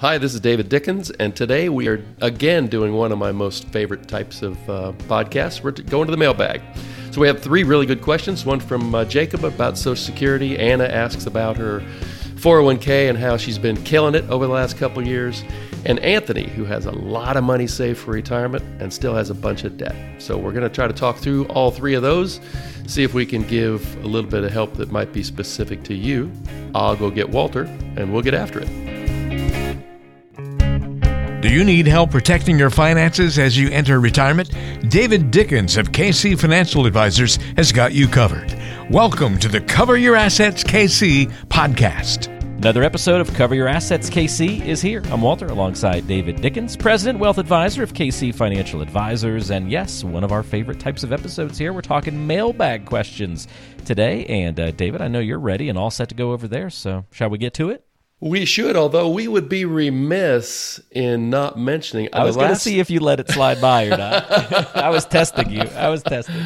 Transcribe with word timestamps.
Hi, 0.00 0.16
this 0.16 0.32
is 0.32 0.40
David 0.40 0.70
Dickens, 0.70 1.10
and 1.10 1.36
today 1.36 1.68
we 1.68 1.86
are 1.86 2.02
again 2.22 2.68
doing 2.68 2.94
one 2.94 3.12
of 3.12 3.18
my 3.18 3.32
most 3.32 3.66
favorite 3.68 4.08
types 4.08 4.40
of 4.40 4.56
uh, 4.70 4.92
podcasts. 5.08 5.62
We're 5.62 5.72
going 5.72 6.06
to 6.06 6.10
the 6.10 6.16
mailbag. 6.16 6.62
So 7.10 7.20
we 7.20 7.26
have 7.26 7.42
three 7.42 7.64
really 7.64 7.84
good 7.84 8.00
questions. 8.00 8.46
One 8.46 8.60
from 8.60 8.94
uh, 8.94 9.04
Jacob 9.04 9.44
about 9.44 9.76
Social 9.76 10.02
Security. 10.02 10.58
Anna 10.58 10.84
asks 10.84 11.26
about 11.26 11.58
her 11.58 11.80
401k 12.36 13.10
and 13.10 13.18
how 13.18 13.36
she's 13.36 13.58
been 13.58 13.76
killing 13.84 14.14
it 14.14 14.24
over 14.30 14.46
the 14.46 14.52
last 14.54 14.78
couple 14.78 15.06
years. 15.06 15.44
And 15.84 15.98
Anthony, 15.98 16.48
who 16.48 16.64
has 16.64 16.86
a 16.86 16.92
lot 16.92 17.36
of 17.36 17.44
money 17.44 17.66
saved 17.66 17.98
for 17.98 18.12
retirement 18.12 18.64
and 18.80 18.90
still 18.90 19.14
has 19.14 19.28
a 19.28 19.34
bunch 19.34 19.64
of 19.64 19.76
debt. 19.76 19.94
So 20.16 20.38
we're 20.38 20.52
going 20.52 20.66
to 20.66 20.74
try 20.74 20.88
to 20.88 20.94
talk 20.94 21.18
through 21.18 21.44
all 21.48 21.70
three 21.70 21.92
of 21.92 22.00
those, 22.00 22.40
see 22.86 23.02
if 23.02 23.12
we 23.12 23.26
can 23.26 23.42
give 23.42 24.02
a 24.02 24.06
little 24.06 24.30
bit 24.30 24.44
of 24.44 24.50
help 24.50 24.72
that 24.78 24.90
might 24.90 25.12
be 25.12 25.22
specific 25.22 25.82
to 25.82 25.94
you. 25.94 26.32
I'll 26.74 26.96
go 26.96 27.10
get 27.10 27.28
Walter, 27.28 27.64
and 27.98 28.10
we'll 28.10 28.22
get 28.22 28.32
after 28.32 28.60
it. 28.60 28.89
Do 31.40 31.48
you 31.48 31.64
need 31.64 31.86
help 31.86 32.10
protecting 32.10 32.58
your 32.58 32.68
finances 32.68 33.38
as 33.38 33.56
you 33.56 33.70
enter 33.70 33.98
retirement? 33.98 34.50
David 34.90 35.30
Dickens 35.30 35.78
of 35.78 35.90
KC 35.90 36.38
Financial 36.38 36.84
Advisors 36.84 37.36
has 37.56 37.72
got 37.72 37.94
you 37.94 38.08
covered. 38.08 38.54
Welcome 38.90 39.38
to 39.38 39.48
the 39.48 39.62
Cover 39.62 39.96
Your 39.96 40.16
Assets 40.16 40.62
KC 40.62 41.32
podcast. 41.46 42.26
Another 42.58 42.82
episode 42.82 43.22
of 43.22 43.32
Cover 43.32 43.54
Your 43.54 43.68
Assets 43.68 44.10
KC 44.10 44.66
is 44.66 44.82
here. 44.82 45.02
I'm 45.06 45.22
Walter 45.22 45.46
alongside 45.46 46.06
David 46.06 46.42
Dickens, 46.42 46.76
President 46.76 47.18
Wealth 47.18 47.38
Advisor 47.38 47.82
of 47.82 47.94
KC 47.94 48.34
Financial 48.34 48.82
Advisors. 48.82 49.48
And 49.48 49.70
yes, 49.70 50.04
one 50.04 50.24
of 50.24 50.32
our 50.32 50.42
favorite 50.42 50.78
types 50.78 51.04
of 51.04 51.10
episodes 51.10 51.56
here. 51.56 51.72
We're 51.72 51.80
talking 51.80 52.26
mailbag 52.26 52.84
questions 52.84 53.48
today. 53.86 54.26
And 54.26 54.60
uh, 54.60 54.72
David, 54.72 55.00
I 55.00 55.08
know 55.08 55.20
you're 55.20 55.38
ready 55.38 55.70
and 55.70 55.78
all 55.78 55.90
set 55.90 56.10
to 56.10 56.14
go 56.14 56.32
over 56.32 56.46
there. 56.46 56.68
So 56.68 57.06
shall 57.10 57.30
we 57.30 57.38
get 57.38 57.54
to 57.54 57.70
it? 57.70 57.86
We 58.20 58.44
should, 58.44 58.76
although 58.76 59.08
we 59.08 59.28
would 59.28 59.48
be 59.48 59.64
remiss 59.64 60.78
in 60.90 61.30
not 61.30 61.58
mentioning. 61.58 62.10
I 62.12 62.24
was 62.24 62.36
going 62.36 62.50
to 62.50 62.56
see 62.56 62.78
if 62.78 62.90
you 62.90 63.00
let 63.00 63.18
it 63.18 63.30
slide 63.30 63.62
by 63.62 63.86
or 63.86 63.96
not. 63.96 64.76
I 64.76 64.90
was 64.90 65.06
testing 65.06 65.50
you. 65.50 65.62
I 65.62 65.88
was 65.88 66.02
testing. 66.02 66.36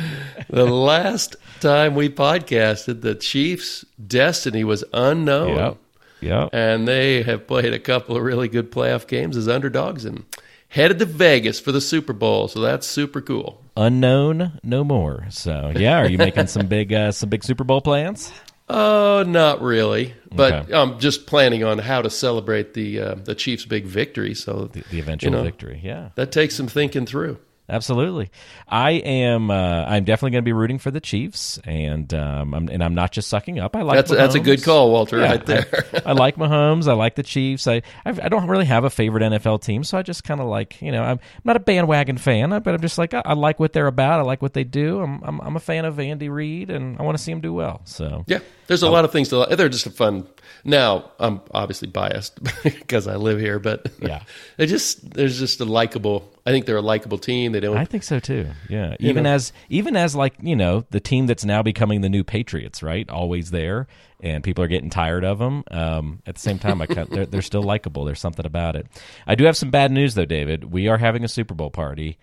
the 0.49 0.67
last 0.67 1.35
time 1.61 1.97
we 1.97 2.09
podcasted, 2.09 3.01
the 3.01 3.17
Chiefs' 3.17 3.85
destiny 4.07 4.63
was 4.63 4.85
unknown. 4.93 5.57
Yep. 5.57 5.77
Yep. 6.21 6.51
And 6.53 6.87
they 6.87 7.23
have 7.23 7.47
played 7.49 7.73
a 7.73 7.81
couple 7.81 8.17
of 8.17 8.23
really 8.23 8.49
good 8.49 8.71
playoff 8.71 9.09
games 9.09 9.37
as 9.37 9.49
underdogs 9.49 10.05
and 10.05 10.25
headed 10.69 11.01
to 11.01 11.07
Vegas 11.07 11.59
for 11.59 11.73
the 11.73 11.81
Super 11.81 12.13
Bowl. 12.13 12.47
So 12.47 12.61
that's 12.61 12.87
super 12.87 13.21
cool. 13.21 13.61
Unknown, 13.77 14.61
no 14.63 14.85
more. 14.85 15.27
So 15.31 15.73
yeah, 15.75 15.99
are 15.99 16.09
you 16.09 16.19
making 16.19 16.47
some 16.47 16.69
big 16.69 16.93
uh, 16.93 17.11
some 17.11 17.29
big 17.29 17.43
Super 17.43 17.65
Bowl 17.65 17.81
plans? 17.81 18.33
Oh, 18.69 19.19
uh, 19.19 19.23
not 19.25 19.61
really. 19.61 20.15
But 20.33 20.53
okay. 20.53 20.75
I'm 20.75 20.99
just 20.99 21.27
planning 21.27 21.65
on 21.65 21.79
how 21.79 22.03
to 22.03 22.11
celebrate 22.11 22.75
the 22.75 23.01
uh, 23.01 23.15
the 23.17 23.35
Chiefs' 23.35 23.65
big 23.65 23.85
victory. 23.85 24.35
So 24.35 24.71
the, 24.73 24.83
the 24.91 24.99
eventual 24.99 25.31
you 25.31 25.37
know, 25.37 25.43
victory, 25.43 25.81
yeah, 25.83 26.11
that 26.17 26.33
takes 26.33 26.57
some 26.57 26.67
thinking 26.67 27.07
through. 27.07 27.39
Absolutely, 27.67 28.31
I 28.69 28.91
am. 28.91 29.51
Uh, 29.51 29.85
I'm 29.87 30.05
definitely 30.05 30.33
going 30.33 30.43
to 30.43 30.47
be 30.47 30.53
rooting 30.53 30.79
for 30.79 30.91
the 30.91 31.01
Chiefs, 31.01 31.59
and 31.65 32.13
um, 32.13 32.53
I'm, 32.53 32.69
and 32.69 32.85
I'm 32.85 32.95
not 32.95 33.11
just 33.11 33.29
sucking 33.29 33.59
up. 33.59 33.75
I 33.75 33.81
like 33.81 33.97
that's 33.97 34.11
Mahomes. 34.11 34.17
that's 34.17 34.35
a 34.35 34.41
good 34.41 34.63
call, 34.63 34.91
Walter. 34.91 35.19
Yeah, 35.19 35.31
right 35.31 35.47
there. 35.47 35.67
I, 35.95 36.03
I, 36.11 36.13
like 36.13 36.37
Mahomes. 36.37 36.89
I 36.89 36.93
like 36.93 37.15
the 37.15 37.23
Chiefs. 37.23 37.67
I 37.67 37.81
I've, 38.05 38.21
I 38.21 38.29
do 38.29 38.37
not 38.37 38.51
really 38.51 38.67
have 38.67 38.85
a 38.85 38.91
favorite 38.91 39.23
NFL 39.23 39.63
team, 39.63 39.83
so 39.83 39.97
I 39.97 40.03
just 40.03 40.25
kind 40.25 40.43
of 40.43 40.47
like 40.47 40.83
you 40.83 40.93
know 40.93 41.03
I'm 41.03 41.21
not 41.45 41.57
a 41.57 41.61
bandwagon 41.61 42.19
fan, 42.19 42.51
but 42.51 42.69
I'm 42.69 42.83
just 42.83 42.99
like 42.99 43.15
I, 43.15 43.23
I, 43.25 43.33
like 43.33 43.59
what 43.59 43.73
they're 43.73 43.87
about. 43.87 44.21
I 44.21 44.25
like 44.25 44.43
what 44.43 44.53
they 44.53 44.65
do. 44.65 45.01
I'm 45.01 45.23
I'm, 45.25 45.41
I'm 45.41 45.57
a 45.57 45.61
fan 45.61 45.87
of 45.87 45.99
Andy 45.99 46.29
Reid, 46.29 46.69
and 46.69 46.99
I 47.01 47.03
want 47.03 47.17
to 47.17 47.25
see 47.25 47.33
him 47.33 47.41
do 47.41 47.55
well. 47.55 47.81
So 47.85 48.25
yeah, 48.27 48.41
there's 48.67 48.83
a 48.83 48.87
um, 48.87 48.93
lot 48.93 49.05
of 49.05 49.13
things 49.13 49.29
to. 49.29 49.47
They're 49.51 49.69
just 49.69 49.87
a 49.87 49.91
fun. 49.91 50.27
Now 50.65 51.11
I'm 51.19 51.41
obviously 51.51 51.89
biased 51.89 52.43
because 52.63 53.07
I 53.07 53.17
live 53.17 53.39
here, 53.39 53.59
but 53.59 53.91
yeah, 54.01 54.23
they 54.57 54.67
just 54.67 55.11
there's 55.11 55.39
just 55.39 55.61
a 55.61 55.65
likable. 55.65 56.33
I 56.47 56.51
think 56.51 56.67
they're 56.67 56.77
a 56.77 56.83
likable 56.83 57.19
team. 57.19 57.53
They 57.53 57.61
don't. 57.61 57.77
I 57.77 57.85
think 57.85 58.03
so 58.03 58.19
too. 58.21 58.49
Yeah, 58.69 58.97
even 58.99 59.25
know. 59.25 59.35
as 59.35 59.53
even 59.69 59.97
as 59.97 60.15
like 60.15 60.35
you 60.41 60.57
know 60.57 60.85
the 60.91 61.01
team 61.01 61.27
that's 61.27 61.45
now 61.45 61.63
becoming 61.63 62.01
the 62.01 62.09
new 62.09 62.25
Patriots, 62.25 62.83
right? 62.83 63.09
Always 63.11 63.51
there, 63.51 63.87
and 64.21 64.43
people 64.43 64.65
are 64.65 64.69
getting 64.69 64.91
tired 64.91 65.25
of 65.25 65.39
them. 65.39 65.65
Um, 65.71 66.23
at 66.27 66.35
the 66.35 66.41
same 66.41 66.59
time, 66.59 66.81
I 66.81 66.87
they're, 66.87 67.27
they're 67.27 67.43
still 67.43 67.63
likable. 67.63 68.05
There's 68.05 68.21
something 68.21 68.47
about 68.47 68.77
it. 68.77 68.87
I 69.27 69.35
do 69.35 69.45
have 69.45 69.57
some 69.57 69.71
bad 69.71 69.93
news 69.93 70.15
though, 70.15 70.25
David. 70.25 70.73
We 70.73 70.89
are 70.89 70.99
having 70.99 71.25
a 71.25 71.29
Super 71.29 71.55
Bowl 71.55 71.71
party 71.71 72.19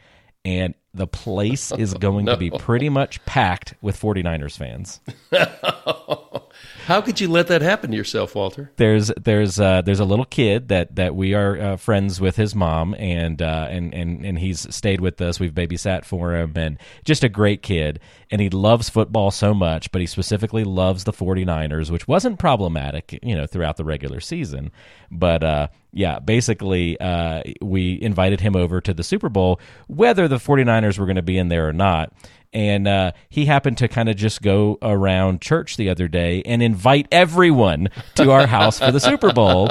and 0.46 0.74
the 0.94 1.08
place 1.08 1.72
is 1.72 1.94
going 2.00 2.26
no. 2.26 2.34
to 2.34 2.38
be 2.38 2.52
pretty 2.52 2.90
much 2.90 3.24
packed 3.26 3.76
with 3.82 4.00
49ers 4.00 4.58
fans. 4.58 5.00
How 6.86 7.00
could 7.00 7.22
you 7.22 7.28
let 7.28 7.48
that 7.48 7.62
happen 7.62 7.92
to 7.92 7.98
yourself, 7.98 8.34
Walter? 8.34 8.72
There's 8.78 9.12
there's 9.22 9.60
uh, 9.60 9.82
there's 9.84 10.00
a 10.00 10.06
little 10.06 10.26
kid 10.26 10.70
that 10.70 10.96
that 10.96 11.16
we 11.16 11.34
are 11.34 11.60
uh, 11.60 11.78
friends 11.78 12.20
with 12.20 12.36
his 12.36 12.56
mom, 12.56 12.96
and 12.96 13.42
uh, 13.42 13.68
and 13.70 13.94
and 13.94 14.26
and 14.26 14.40
he's 14.40 14.74
stayed 14.74 15.00
with 15.00 15.22
us. 15.22 15.40
We've 15.40 15.54
babysat 15.54 16.06
for 16.06 16.36
him, 16.36 16.54
and 16.56 16.80
just 17.06 17.24
a 17.24 17.30
great 17.30 17.62
kid. 17.62 18.00
And 18.32 18.42
he 18.42 18.50
loves 18.50 18.90
football 18.90 19.30
so 19.30 19.54
much, 19.54 19.92
but 19.92 20.00
he 20.00 20.08
specifically 20.08 20.64
loves 20.64 21.04
the 21.04 21.12
49ers, 21.12 21.92
which 21.92 22.08
wasn't 22.08 22.40
problematic, 22.40 23.20
you 23.22 23.36
know, 23.36 23.46
throughout 23.46 23.76
the 23.76 23.84
regular 23.84 24.22
season. 24.22 24.72
But 25.12 25.44
uh, 25.44 25.68
yeah, 25.92 26.20
basically, 26.20 27.00
uh, 27.00 27.44
we 27.62 28.02
invited 28.02 28.40
him 28.40 28.56
over 28.56 28.80
to 28.82 28.94
the 28.94 29.04
Super 29.04 29.28
Bowl, 29.28 29.60
whether 29.88 30.30
the 30.30 30.38
49ers 30.38 30.98
were 30.98 31.06
going 31.06 31.18
to 31.18 31.22
be 31.22 31.38
in 31.38 31.50
there 31.50 31.68
or 31.68 31.74
not 31.74 32.14
and 32.54 32.88
uh, 32.88 33.12
he 33.30 33.46
happened 33.46 33.78
to 33.78 33.88
kind 33.88 34.10
of 34.10 34.16
just 34.16 34.42
go 34.42 34.78
around 34.82 35.42
church 35.42 35.78
the 35.78 35.90
other 35.90 36.08
day 36.08 36.42
and 36.46 36.62
invite 36.62 37.08
everyone 37.12 37.90
to 38.16 38.32
our 38.32 38.46
house 38.46 38.80
for 38.80 38.92
the 38.92 39.00
Super 39.00 39.32
Bowl. 39.32 39.70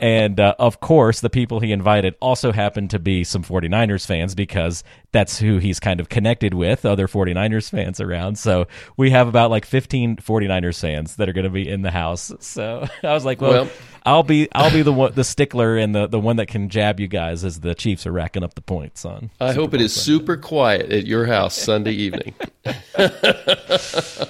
And 0.00 0.38
uh, 0.38 0.54
of 0.58 0.80
course, 0.80 1.20
the 1.20 1.30
people 1.30 1.60
he 1.60 1.72
invited 1.72 2.14
also 2.20 2.52
happened 2.52 2.90
to 2.90 2.98
be 2.98 3.24
some 3.24 3.42
49ers 3.42 4.06
fans 4.06 4.34
because 4.34 4.84
that's 5.12 5.38
who 5.38 5.58
he's 5.58 5.80
kind 5.80 5.98
of 5.98 6.08
connected 6.08 6.54
with, 6.54 6.86
other 6.86 7.08
49ers 7.08 7.68
fans 7.68 8.00
around. 8.00 8.38
So 8.38 8.66
we 8.96 9.10
have 9.10 9.26
about 9.26 9.50
like 9.50 9.64
15 9.64 10.16
49ers 10.16 10.80
fans 10.80 11.16
that 11.16 11.28
are 11.28 11.32
going 11.32 11.44
to 11.44 11.50
be 11.50 11.68
in 11.68 11.82
the 11.82 11.90
house. 11.90 12.32
So 12.40 12.86
I 13.02 13.12
was 13.12 13.24
like, 13.24 13.40
well, 13.40 13.64
well 13.64 13.70
I'll 14.04 14.22
be 14.22 14.48
I'll 14.52 14.70
be 14.70 14.82
the 14.82 14.92
one, 14.92 15.12
the 15.12 15.24
stickler 15.24 15.76
and 15.76 15.94
the, 15.94 16.06
the 16.06 16.20
one 16.20 16.36
that 16.36 16.46
can 16.46 16.68
jab 16.68 17.00
you 17.00 17.08
guys 17.08 17.44
as 17.44 17.60
the 17.60 17.74
Chiefs 17.74 18.06
are 18.06 18.12
racking 18.12 18.42
up 18.42 18.54
the 18.54 18.60
points 18.60 19.04
on. 19.04 19.30
I 19.40 19.50
Super 19.50 19.60
hope 19.60 19.74
it 19.74 19.80
is 19.80 19.92
super 19.92 20.36
quiet 20.36 20.90
at 20.90 21.06
your 21.06 21.26
house 21.26 21.54
Sunday 21.54 21.92
evening. 21.92 22.34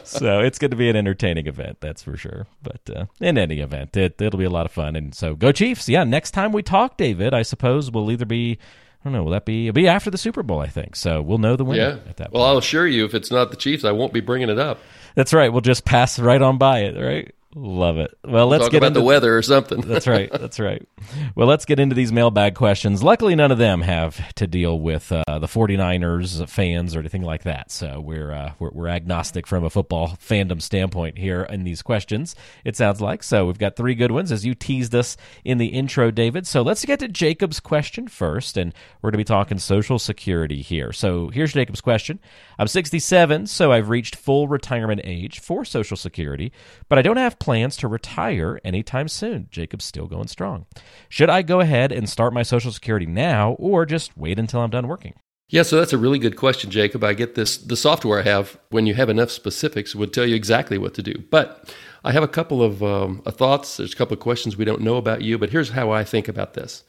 so 0.04 0.40
it's 0.40 0.58
going 0.58 0.70
to 0.70 0.76
be 0.76 0.88
an 0.88 0.96
entertaining 0.96 1.46
event, 1.46 1.78
that's 1.80 2.02
for 2.02 2.16
sure. 2.16 2.46
But 2.62 2.80
uh, 2.94 3.06
in 3.20 3.38
any 3.38 3.60
event, 3.60 3.96
it 3.96 4.20
it'll 4.20 4.38
be 4.38 4.44
a 4.44 4.50
lot 4.50 4.66
of 4.66 4.72
fun. 4.72 4.96
And 4.96 5.14
so 5.14 5.34
go 5.34 5.52
Chiefs! 5.52 5.88
Yeah, 5.88 6.04
next 6.04 6.32
time 6.32 6.52
we 6.52 6.62
talk, 6.62 6.96
David, 6.96 7.34
I 7.34 7.42
suppose 7.42 7.90
we'll 7.90 8.10
either 8.10 8.26
be. 8.26 8.58
I 9.02 9.04
don't 9.04 9.14
know. 9.14 9.22
Will 9.22 9.32
that 9.32 9.46
be? 9.46 9.68
It'll 9.68 9.74
be 9.74 9.88
after 9.88 10.10
the 10.10 10.18
Super 10.18 10.42
Bowl, 10.42 10.60
I 10.60 10.66
think. 10.66 10.94
So 10.94 11.22
we'll 11.22 11.38
know 11.38 11.56
the 11.56 11.64
winner 11.64 11.82
yeah. 11.82 12.10
at 12.10 12.18
that. 12.18 12.24
Point. 12.24 12.34
Well, 12.34 12.42
I'll 12.42 12.58
assure 12.58 12.86
you, 12.86 13.06
if 13.06 13.14
it's 13.14 13.30
not 13.30 13.50
the 13.50 13.56
Chiefs, 13.56 13.82
I 13.82 13.92
won't 13.92 14.12
be 14.12 14.20
bringing 14.20 14.50
it 14.50 14.58
up. 14.58 14.78
That's 15.14 15.32
right. 15.32 15.50
We'll 15.50 15.62
just 15.62 15.86
pass 15.86 16.18
right 16.18 16.40
on 16.40 16.58
by 16.58 16.80
it, 16.80 17.02
right? 17.02 17.34
Love 17.56 17.98
it. 17.98 18.16
Well, 18.24 18.46
let's 18.46 18.64
Talk 18.64 18.70
get 18.70 18.78
about 18.78 18.86
into 18.88 19.00
the 19.00 19.06
weather 19.06 19.36
or 19.36 19.42
something. 19.42 19.80
that's 19.80 20.06
right. 20.06 20.30
That's 20.30 20.60
right. 20.60 20.86
Well, 21.34 21.48
let's 21.48 21.64
get 21.64 21.80
into 21.80 21.96
these 21.96 22.12
mailbag 22.12 22.54
questions. 22.54 23.02
Luckily, 23.02 23.34
none 23.34 23.50
of 23.50 23.58
them 23.58 23.80
have 23.82 24.32
to 24.34 24.46
deal 24.46 24.78
with 24.78 25.10
uh, 25.10 25.24
the 25.40 25.48
49ers 25.48 26.48
fans 26.48 26.94
or 26.94 27.00
anything 27.00 27.22
like 27.22 27.42
that. 27.42 27.72
So 27.72 28.00
we're, 28.00 28.30
uh, 28.30 28.52
we're, 28.60 28.70
we're 28.70 28.86
agnostic 28.88 29.48
from 29.48 29.64
a 29.64 29.70
football 29.70 30.16
fandom 30.24 30.62
standpoint 30.62 31.18
here 31.18 31.42
in 31.42 31.64
these 31.64 31.82
questions. 31.82 32.36
It 32.64 32.76
sounds 32.76 33.00
like 33.00 33.24
so. 33.24 33.46
We've 33.46 33.58
got 33.58 33.74
three 33.74 33.96
good 33.96 34.12
ones 34.12 34.30
as 34.30 34.46
you 34.46 34.54
teased 34.54 34.94
us 34.94 35.16
in 35.44 35.58
the 35.58 35.68
intro, 35.68 36.12
David. 36.12 36.46
So 36.46 36.62
let's 36.62 36.84
get 36.84 37.00
to 37.00 37.08
Jacob's 37.08 37.58
question 37.58 38.06
first, 38.06 38.56
and 38.56 38.72
we're 39.02 39.08
going 39.10 39.18
to 39.18 39.18
be 39.18 39.24
talking 39.24 39.58
Social 39.58 39.98
Security 39.98 40.62
here. 40.62 40.92
So 40.92 41.28
here's 41.30 41.52
Jacob's 41.52 41.80
question. 41.80 42.20
I'm 42.60 42.68
67, 42.68 43.48
so 43.48 43.72
I've 43.72 43.88
reached 43.88 44.14
full 44.14 44.46
retirement 44.46 45.00
age 45.02 45.40
for 45.40 45.64
Social 45.64 45.96
Security, 45.96 46.52
but 46.88 46.96
I 46.96 47.02
don't 47.02 47.16
have 47.16 47.39
plans 47.40 47.76
to 47.78 47.88
retire 47.88 48.60
anytime 48.64 49.08
soon. 49.08 49.48
Jacob's 49.50 49.84
still 49.84 50.06
going 50.06 50.28
strong. 50.28 50.66
Should 51.08 51.30
I 51.30 51.42
go 51.42 51.60
ahead 51.60 51.90
and 51.90 52.08
start 52.08 52.32
my 52.32 52.42
Social 52.42 52.70
Security 52.70 53.06
now 53.06 53.52
or 53.52 53.84
just 53.84 54.16
wait 54.16 54.38
until 54.38 54.60
I'm 54.60 54.70
done 54.70 54.86
working? 54.86 55.14
Yeah, 55.48 55.62
so 55.62 55.76
that's 55.76 55.92
a 55.92 55.98
really 55.98 56.20
good 56.20 56.36
question, 56.36 56.70
Jacob. 56.70 57.02
I 57.02 57.12
get 57.12 57.34
this. 57.34 57.56
The 57.56 57.76
software 57.76 58.20
I 58.20 58.22
have, 58.22 58.56
when 58.68 58.86
you 58.86 58.94
have 58.94 59.08
enough 59.08 59.32
specifics, 59.32 59.96
would 59.96 60.12
tell 60.12 60.24
you 60.24 60.36
exactly 60.36 60.78
what 60.78 60.94
to 60.94 61.02
do. 61.02 61.14
But 61.28 61.74
I 62.04 62.12
have 62.12 62.22
a 62.22 62.28
couple 62.28 62.62
of 62.62 62.84
um, 62.84 63.22
thoughts. 63.22 63.78
There's 63.78 63.92
a 63.92 63.96
couple 63.96 64.14
of 64.14 64.20
questions 64.20 64.56
we 64.56 64.64
don't 64.64 64.82
know 64.82 64.96
about 64.96 65.22
you, 65.22 65.38
but 65.38 65.50
here's 65.50 65.70
how 65.70 65.90
I 65.90 66.04
think 66.04 66.28
about 66.28 66.54
this. 66.54 66.84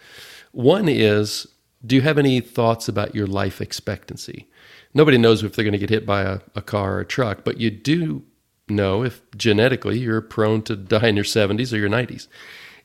One 0.52 0.88
is 0.88 1.48
Do 1.84 1.96
you 1.96 2.02
have 2.04 2.20
any 2.20 2.40
thoughts 2.40 2.88
about 2.88 3.16
your 3.16 3.26
life 3.26 3.62
expectancy? 3.62 4.48
nobody 4.94 5.18
knows 5.18 5.44
if 5.44 5.56
they're 5.56 5.64
going 5.64 5.74
to 5.74 5.80
get 5.80 5.90
hit 5.90 6.06
by 6.06 6.22
a, 6.24 6.40
a 6.56 6.62
car 6.62 6.96
or 6.96 7.00
a 7.02 7.06
truck, 7.06 7.44
but 7.44 7.60
you 7.60 7.72
do 7.72 8.24
know 8.70 9.04
if 9.04 9.22
genetically 9.36 10.00
you're 10.00 10.22
prone 10.22 10.62
to 10.64 10.76
die 10.76 11.08
in 11.08 11.16
your 11.16 11.26
70s 11.26 11.74
or 11.74 11.78
your 11.78 11.90
90s. 11.90 12.28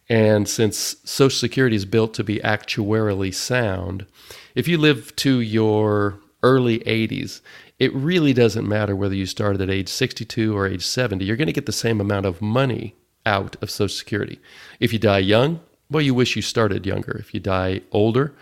And 0.08 0.48
since 0.48 0.96
Social 1.04 1.36
Security 1.36 1.76
is 1.76 1.84
built 1.84 2.14
to 2.14 2.24
be 2.24 2.38
actuarially 2.38 3.34
sound, 3.34 4.06
if 4.54 4.68
you 4.68 4.78
live 4.78 5.14
to 5.16 5.40
your 5.40 6.20
early 6.42 6.78
80s, 6.80 7.40
it 7.78 7.92
really 7.94 8.32
doesn't 8.32 8.68
matter 8.68 8.94
whether 8.94 9.14
you 9.14 9.26
started 9.26 9.60
at 9.60 9.70
age 9.70 9.88
62 9.88 10.56
or 10.56 10.66
age 10.66 10.86
70. 10.86 11.24
You're 11.24 11.36
going 11.36 11.46
to 11.46 11.52
get 11.52 11.66
the 11.66 11.72
same 11.72 12.00
amount 12.00 12.26
of 12.26 12.40
money 12.40 12.94
out 13.26 13.56
of 13.60 13.70
Social 13.70 13.94
Security. 13.94 14.38
If 14.78 14.92
you 14.92 14.98
die 14.98 15.18
young, 15.18 15.60
well, 15.90 16.02
you 16.02 16.14
wish 16.14 16.36
you 16.36 16.42
started 16.42 16.86
younger. 16.86 17.16
If 17.18 17.34
you 17.34 17.40
die 17.40 17.82
older, 17.92 18.34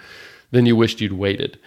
then 0.51 0.67
you 0.67 0.77
wished 0.77 1.01
you'd 1.01 1.13
waited. 1.13 1.59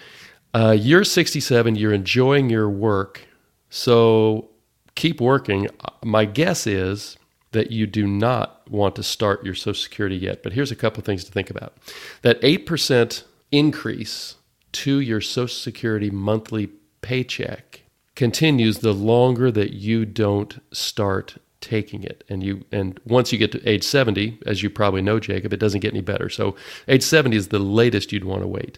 Uh, 0.53 0.75
you're 0.79 1.03
67, 1.03 1.75
you're 1.75 1.93
enjoying 1.93 2.49
your 2.49 2.69
work, 2.69 3.27
so 3.69 4.49
keep 4.97 5.21
working. 5.21 5.69
My 6.03 6.25
guess 6.25 6.67
is 6.67 7.17
that 7.51 7.71
you 7.71 7.87
do 7.87 8.05
not 8.05 8.69
want 8.69 8.95
to 8.97 9.03
start 9.03 9.45
your 9.45 9.55
Social 9.55 9.81
Security 9.81 10.17
yet. 10.17 10.43
But 10.43 10.51
here's 10.51 10.71
a 10.71 10.75
couple 10.75 11.01
things 11.01 11.23
to 11.23 11.31
think 11.31 11.49
about 11.49 11.77
that 12.23 12.41
8% 12.41 13.23
increase 13.51 14.35
to 14.73 14.99
your 14.99 15.21
Social 15.21 15.47
Security 15.47 16.09
monthly 16.09 16.69
paycheck 17.01 17.83
continues 18.15 18.79
the 18.79 18.93
longer 18.93 19.51
that 19.51 19.73
you 19.73 20.03
don't 20.03 20.59
start 20.73 21.37
taking 21.61 22.03
it 22.03 22.23
and 22.29 22.43
you 22.43 22.63
and 22.71 22.99
once 23.05 23.31
you 23.31 23.37
get 23.37 23.51
to 23.51 23.67
age 23.67 23.83
70 23.83 24.39
as 24.45 24.61
you 24.61 24.69
probably 24.69 25.01
know 25.01 25.19
jacob 25.19 25.51
it 25.51 25.59
doesn't 25.59 25.79
get 25.79 25.91
any 25.91 26.01
better 26.01 26.29
so 26.29 26.55
age 26.87 27.01
70 27.01 27.35
is 27.35 27.47
the 27.47 27.59
latest 27.59 28.11
you'd 28.11 28.23
want 28.23 28.41
to 28.41 28.47
wait 28.47 28.77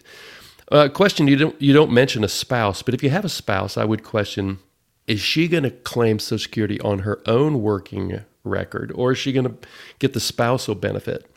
uh, 0.72 0.88
question 0.88 1.28
you 1.28 1.36
don't 1.36 1.60
you 1.60 1.74
don't 1.74 1.92
mention 1.92 2.24
a 2.24 2.28
spouse 2.28 2.82
but 2.82 2.94
if 2.94 3.02
you 3.02 3.10
have 3.10 3.24
a 3.24 3.28
spouse 3.28 3.76
i 3.76 3.84
would 3.84 4.02
question 4.02 4.58
is 5.10 5.20
she 5.20 5.48
going 5.48 5.64
to 5.64 5.70
claim 5.70 6.18
social 6.18 6.44
security 6.44 6.80
on 6.80 7.00
her 7.00 7.20
own 7.26 7.62
working 7.62 8.20
record 8.44 8.92
or 8.94 9.12
is 9.12 9.18
she 9.18 9.32
going 9.32 9.44
to 9.44 9.54
get 9.98 10.12
the 10.12 10.20
spousal 10.20 10.74
benefit 10.74 11.30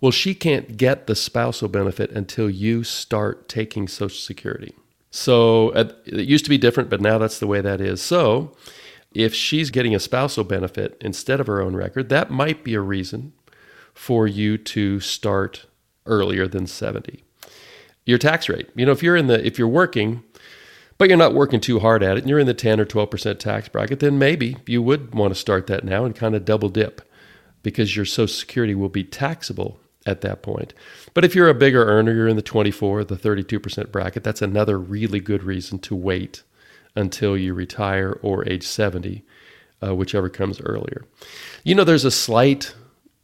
well 0.00 0.10
she 0.10 0.34
can't 0.34 0.76
get 0.76 1.06
the 1.06 1.14
spousal 1.14 1.68
benefit 1.68 2.10
until 2.10 2.50
you 2.50 2.82
start 2.82 3.48
taking 3.48 3.86
social 3.86 4.18
security 4.18 4.74
so 5.10 5.70
it 5.70 5.96
used 6.06 6.44
to 6.44 6.50
be 6.50 6.58
different 6.58 6.90
but 6.90 7.00
now 7.00 7.18
that's 7.18 7.38
the 7.38 7.46
way 7.46 7.60
that 7.60 7.80
is 7.80 8.02
so 8.02 8.52
if 9.12 9.34
she's 9.34 9.70
getting 9.70 9.94
a 9.94 10.00
spousal 10.00 10.44
benefit 10.44 10.96
instead 11.00 11.40
of 11.40 11.46
her 11.46 11.60
own 11.60 11.74
record, 11.74 12.08
that 12.08 12.30
might 12.30 12.62
be 12.62 12.74
a 12.74 12.80
reason 12.80 13.32
for 13.92 14.26
you 14.26 14.56
to 14.56 15.00
start 15.00 15.66
earlier 16.06 16.46
than 16.46 16.66
70. 16.66 17.24
Your 18.06 18.18
tax 18.18 18.48
rate. 18.48 18.68
You 18.74 18.86
know, 18.86 18.92
if 18.92 19.02
you're 19.02 19.16
in 19.16 19.26
the 19.26 19.44
if 19.44 19.58
you're 19.58 19.68
working 19.68 20.22
but 21.00 21.08
you're 21.08 21.16
not 21.16 21.32
working 21.32 21.60
too 21.60 21.78
hard 21.78 22.02
at 22.02 22.18
it 22.18 22.20
and 22.20 22.28
you're 22.28 22.38
in 22.38 22.46
the 22.46 22.52
10 22.52 22.78
or 22.78 22.84
12% 22.84 23.38
tax 23.38 23.70
bracket, 23.70 24.00
then 24.00 24.18
maybe 24.18 24.58
you 24.66 24.82
would 24.82 25.14
want 25.14 25.32
to 25.32 25.40
start 25.40 25.66
that 25.66 25.82
now 25.82 26.04
and 26.04 26.14
kind 26.14 26.34
of 26.34 26.44
double 26.44 26.68
dip 26.68 27.00
because 27.62 27.96
your 27.96 28.04
social 28.04 28.28
security 28.28 28.74
will 28.74 28.90
be 28.90 29.02
taxable 29.02 29.80
at 30.04 30.20
that 30.20 30.42
point. 30.42 30.74
But 31.14 31.24
if 31.24 31.34
you're 31.34 31.48
a 31.48 31.54
bigger 31.54 31.86
earner, 31.86 32.12
you're 32.12 32.28
in 32.28 32.36
the 32.36 32.42
24, 32.42 33.04
the 33.04 33.16
32% 33.16 33.90
bracket, 33.90 34.22
that's 34.22 34.42
another 34.42 34.78
really 34.78 35.20
good 35.20 35.42
reason 35.42 35.78
to 35.78 35.96
wait 35.96 36.42
until 36.94 37.34
you 37.34 37.54
retire 37.54 38.18
or 38.20 38.46
age 38.46 38.66
70, 38.66 39.24
uh, 39.82 39.94
whichever 39.94 40.28
comes 40.28 40.60
earlier. 40.60 41.06
You 41.64 41.76
know, 41.76 41.84
there's 41.84 42.04
a 42.04 42.10
slight 42.10 42.74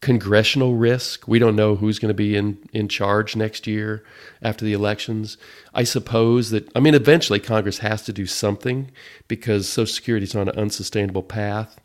congressional 0.01 0.75
risk. 0.75 1.27
We 1.27 1.39
don't 1.39 1.57
know 1.57 1.77
who's 1.77 1.99
going 1.99 2.11
to 2.11 2.15
be 2.15 2.37
in, 2.37 2.59
in 2.73 2.89
charge 2.89 3.35
next 3.35 3.67
year 3.67 4.05
after 4.43 4.65
the 4.65 4.73
elections. 4.73 5.37
I 5.75 5.85
suppose 5.85 6.51
that, 6.51 6.71
I 6.77 6.81
mean, 6.81 6.95
eventually 6.95 7.41
Congress 7.41 7.79
has 7.79 8.03
to 8.05 8.13
do 8.13 8.27
something 8.27 8.91
because 9.27 9.69
Social 9.69 9.95
Security 9.95 10.25
is 10.25 10.35
on 10.35 10.49
an 10.49 10.59
unsustainable 10.59 11.23
path. 11.23 11.81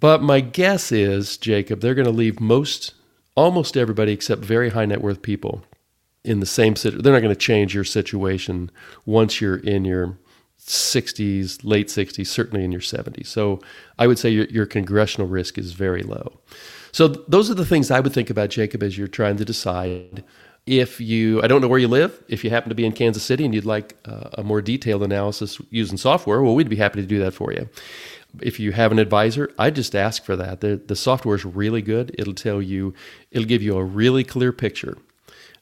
But 0.00 0.22
my 0.22 0.40
guess 0.40 0.92
is, 0.92 1.36
Jacob, 1.36 1.80
they're 1.80 1.94
going 1.94 2.06
to 2.06 2.10
leave 2.10 2.40
most, 2.40 2.94
almost 3.36 3.76
everybody 3.76 4.12
except 4.12 4.42
very 4.42 4.70
high 4.70 4.86
net 4.86 5.02
worth 5.02 5.22
people 5.22 5.62
in 6.24 6.40
the 6.40 6.46
same 6.46 6.74
situation. 6.74 7.02
They're 7.02 7.12
not 7.12 7.22
going 7.22 7.34
to 7.34 7.40
change 7.40 7.74
your 7.74 7.84
situation 7.84 8.70
once 9.06 9.40
you're 9.40 9.56
in 9.56 9.84
your 9.84 10.18
60s, 10.58 11.60
late 11.64 11.88
60s, 11.88 12.26
certainly 12.26 12.64
in 12.64 12.72
your 12.72 12.80
70s. 12.80 13.26
So 13.26 13.60
I 13.98 14.06
would 14.06 14.18
say 14.18 14.30
your, 14.30 14.46
your 14.46 14.66
congressional 14.66 15.28
risk 15.28 15.58
is 15.58 15.72
very 15.72 16.02
low. 16.02 16.40
So 16.92 17.08
th- 17.08 17.24
those 17.28 17.50
are 17.50 17.54
the 17.54 17.66
things 17.66 17.90
I 17.90 18.00
would 18.00 18.12
think 18.12 18.30
about, 18.30 18.50
Jacob, 18.50 18.82
as 18.82 18.96
you're 18.96 19.08
trying 19.08 19.36
to 19.36 19.44
decide 19.44 20.24
if 20.66 21.00
you, 21.00 21.42
I 21.42 21.46
don't 21.46 21.60
know 21.60 21.68
where 21.68 21.78
you 21.78 21.88
live, 21.88 22.22
if 22.28 22.44
you 22.44 22.50
happen 22.50 22.68
to 22.68 22.74
be 22.74 22.84
in 22.84 22.92
Kansas 22.92 23.22
City 23.22 23.44
and 23.44 23.54
you'd 23.54 23.64
like 23.64 23.96
uh, 24.04 24.30
a 24.34 24.42
more 24.42 24.60
detailed 24.60 25.02
analysis 25.02 25.58
using 25.70 25.96
software, 25.96 26.42
well, 26.42 26.54
we'd 26.54 26.68
be 26.68 26.76
happy 26.76 27.00
to 27.00 27.06
do 27.06 27.18
that 27.20 27.32
for 27.32 27.52
you. 27.52 27.68
If 28.40 28.60
you 28.60 28.72
have 28.72 28.92
an 28.92 28.98
advisor, 28.98 29.50
I 29.58 29.70
just 29.70 29.96
ask 29.96 30.24
for 30.24 30.36
that. 30.36 30.60
The, 30.60 30.76
the 30.76 30.94
software 30.94 31.34
is 31.34 31.44
really 31.44 31.82
good. 31.82 32.14
It'll 32.18 32.34
tell 32.34 32.62
you, 32.62 32.94
it'll 33.30 33.48
give 33.48 33.62
you 33.62 33.76
a 33.76 33.84
really 33.84 34.22
clear 34.22 34.52
picture 34.52 34.98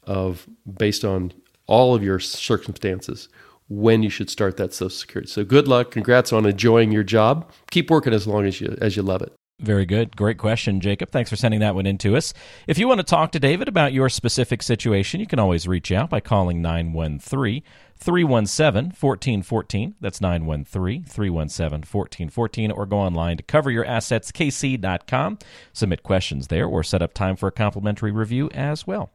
of, 0.05 0.47
based 0.79 1.05
on 1.05 1.33
all 1.67 1.95
of 1.95 2.03
your 2.03 2.19
circumstances, 2.19 3.29
when 3.71 4.03
you 4.03 4.11
should 4.11 4.31
start 4.31 4.57
that 4.57 4.73
Social 4.73 4.91
Security. 4.91 5.31
So 5.31 5.45
good 5.45 5.69
luck. 5.69 5.91
Congrats 5.91 6.33
on 6.33 6.47
enjoying 6.47 6.91
your 6.91 7.03
job. 7.03 7.51
Keep 7.71 7.91
working 7.91 8.15
as 8.15 8.27
long 8.27 8.47
as 8.47 8.61
you 8.61 8.77
as 8.81 8.97
you 8.97 9.03
love 9.03 9.21
it. 9.21 9.33
Very 9.61 9.87
good. 9.87 10.17
Great 10.17 10.39
question, 10.39 10.81
Jacob. 10.81 11.11
Thanks 11.11 11.31
for 11.31 11.37
sending 11.37 11.59
that 11.61 11.75
one 11.75 11.85
in 11.85 11.99
to 11.99 12.17
us. 12.17 12.33
If 12.69 12.79
you 12.79 12.87
want 12.87 12.99
to 12.99 13.05
talk 13.05 13.33
to 13.33 13.41
David 13.41 13.67
about 13.67 13.93
your 13.93 14.09
specific 14.09 14.63
situation, 14.63 15.19
you 15.19 15.27
can 15.27 15.41
always 15.41 15.67
reach 15.67 15.91
out 15.91 16.11
by 16.11 16.21
calling 16.21 16.63
913 16.63 17.65
317 17.97 18.93
1414. 18.99 19.97
That's 20.01 20.21
913 20.21 21.03
317 21.03 21.79
1414. 21.91 22.71
Or 22.71 22.87
go 22.87 22.99
online 22.99 23.39
to 23.39 23.43
coveryourassetskc.com. 23.43 25.39
Submit 25.73 26.03
questions 26.05 26.47
there 26.47 26.67
or 26.67 26.85
set 26.85 27.03
up 27.03 27.13
time 27.13 27.35
for 27.35 27.49
a 27.49 27.53
complimentary 27.53 28.13
review 28.13 28.49
as 28.55 28.87
well. 28.87 29.11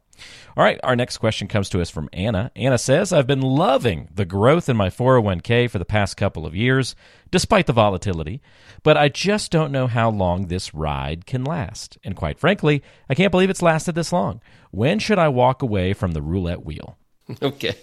All 0.56 0.64
right, 0.64 0.78
our 0.82 0.96
next 0.96 1.18
question 1.18 1.48
comes 1.48 1.68
to 1.70 1.80
us 1.80 1.90
from 1.90 2.08
Anna. 2.12 2.50
Anna 2.56 2.78
says, 2.78 3.12
I've 3.12 3.26
been 3.26 3.42
loving 3.42 4.08
the 4.14 4.24
growth 4.24 4.68
in 4.68 4.76
my 4.76 4.88
401k 4.88 5.70
for 5.70 5.78
the 5.78 5.84
past 5.84 6.16
couple 6.16 6.46
of 6.46 6.54
years, 6.54 6.94
despite 7.30 7.66
the 7.66 7.72
volatility, 7.72 8.40
but 8.82 8.96
I 8.96 9.08
just 9.08 9.50
don't 9.50 9.72
know 9.72 9.86
how 9.86 10.10
long 10.10 10.46
this 10.46 10.74
ride 10.74 11.26
can 11.26 11.44
last. 11.44 11.98
And 12.04 12.16
quite 12.16 12.38
frankly, 12.38 12.82
I 13.08 13.14
can't 13.14 13.30
believe 13.30 13.50
it's 13.50 13.62
lasted 13.62 13.94
this 13.94 14.12
long. 14.12 14.40
When 14.70 14.98
should 14.98 15.18
I 15.18 15.28
walk 15.28 15.62
away 15.62 15.92
from 15.92 16.12
the 16.12 16.22
roulette 16.22 16.64
wheel? 16.64 16.98
Okay. 17.40 17.74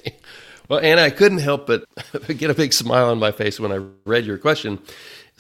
Well, 0.69 0.79
Anna, 0.79 1.01
I 1.01 1.09
couldn't 1.09 1.39
help 1.39 1.67
but 1.67 1.83
get 2.37 2.49
a 2.49 2.53
big 2.53 2.71
smile 2.71 3.09
on 3.09 3.19
my 3.19 3.33
face 3.33 3.59
when 3.59 3.73
I 3.73 3.85
read 4.05 4.25
your 4.25 4.37
question. 4.37 4.79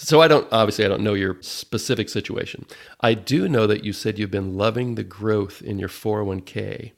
So 0.03 0.19
I 0.19 0.27
don't 0.27 0.47
obviously 0.51 0.83
I 0.83 0.87
don't 0.87 1.03
know 1.03 1.13
your 1.13 1.37
specific 1.41 2.09
situation. 2.09 2.65
I 3.01 3.13
do 3.13 3.47
know 3.47 3.67
that 3.67 3.85
you 3.85 3.93
said 3.93 4.17
you've 4.17 4.31
been 4.31 4.57
loving 4.57 4.95
the 4.95 5.03
growth 5.03 5.61
in 5.61 5.77
your 5.77 5.89
401k 5.89 6.93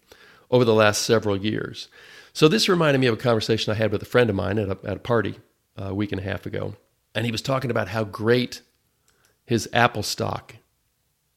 over 0.50 0.64
the 0.64 0.74
last 0.74 1.02
several 1.02 1.36
years. 1.36 1.90
So 2.32 2.48
this 2.48 2.70
reminded 2.70 3.00
me 3.00 3.08
of 3.08 3.16
a 3.16 3.18
conversation 3.18 3.74
I 3.74 3.76
had 3.76 3.92
with 3.92 4.02
a 4.02 4.06
friend 4.06 4.30
of 4.30 4.38
mine 4.38 4.58
at 4.58 4.70
a, 4.70 4.78
at 4.86 4.98
a 4.98 5.02
party 5.02 5.36
uh, 5.78 5.90
a 5.90 5.94
week 5.94 6.14
and 6.14 6.22
a 6.22 6.24
half 6.24 6.46
ago, 6.46 6.76
and 7.14 7.26
he 7.26 7.32
was 7.32 7.42
talking 7.42 7.70
about 7.70 7.90
how 7.90 8.06
great 8.06 8.62
his 9.46 9.68
Apple 9.74 10.04
stock 10.04 10.56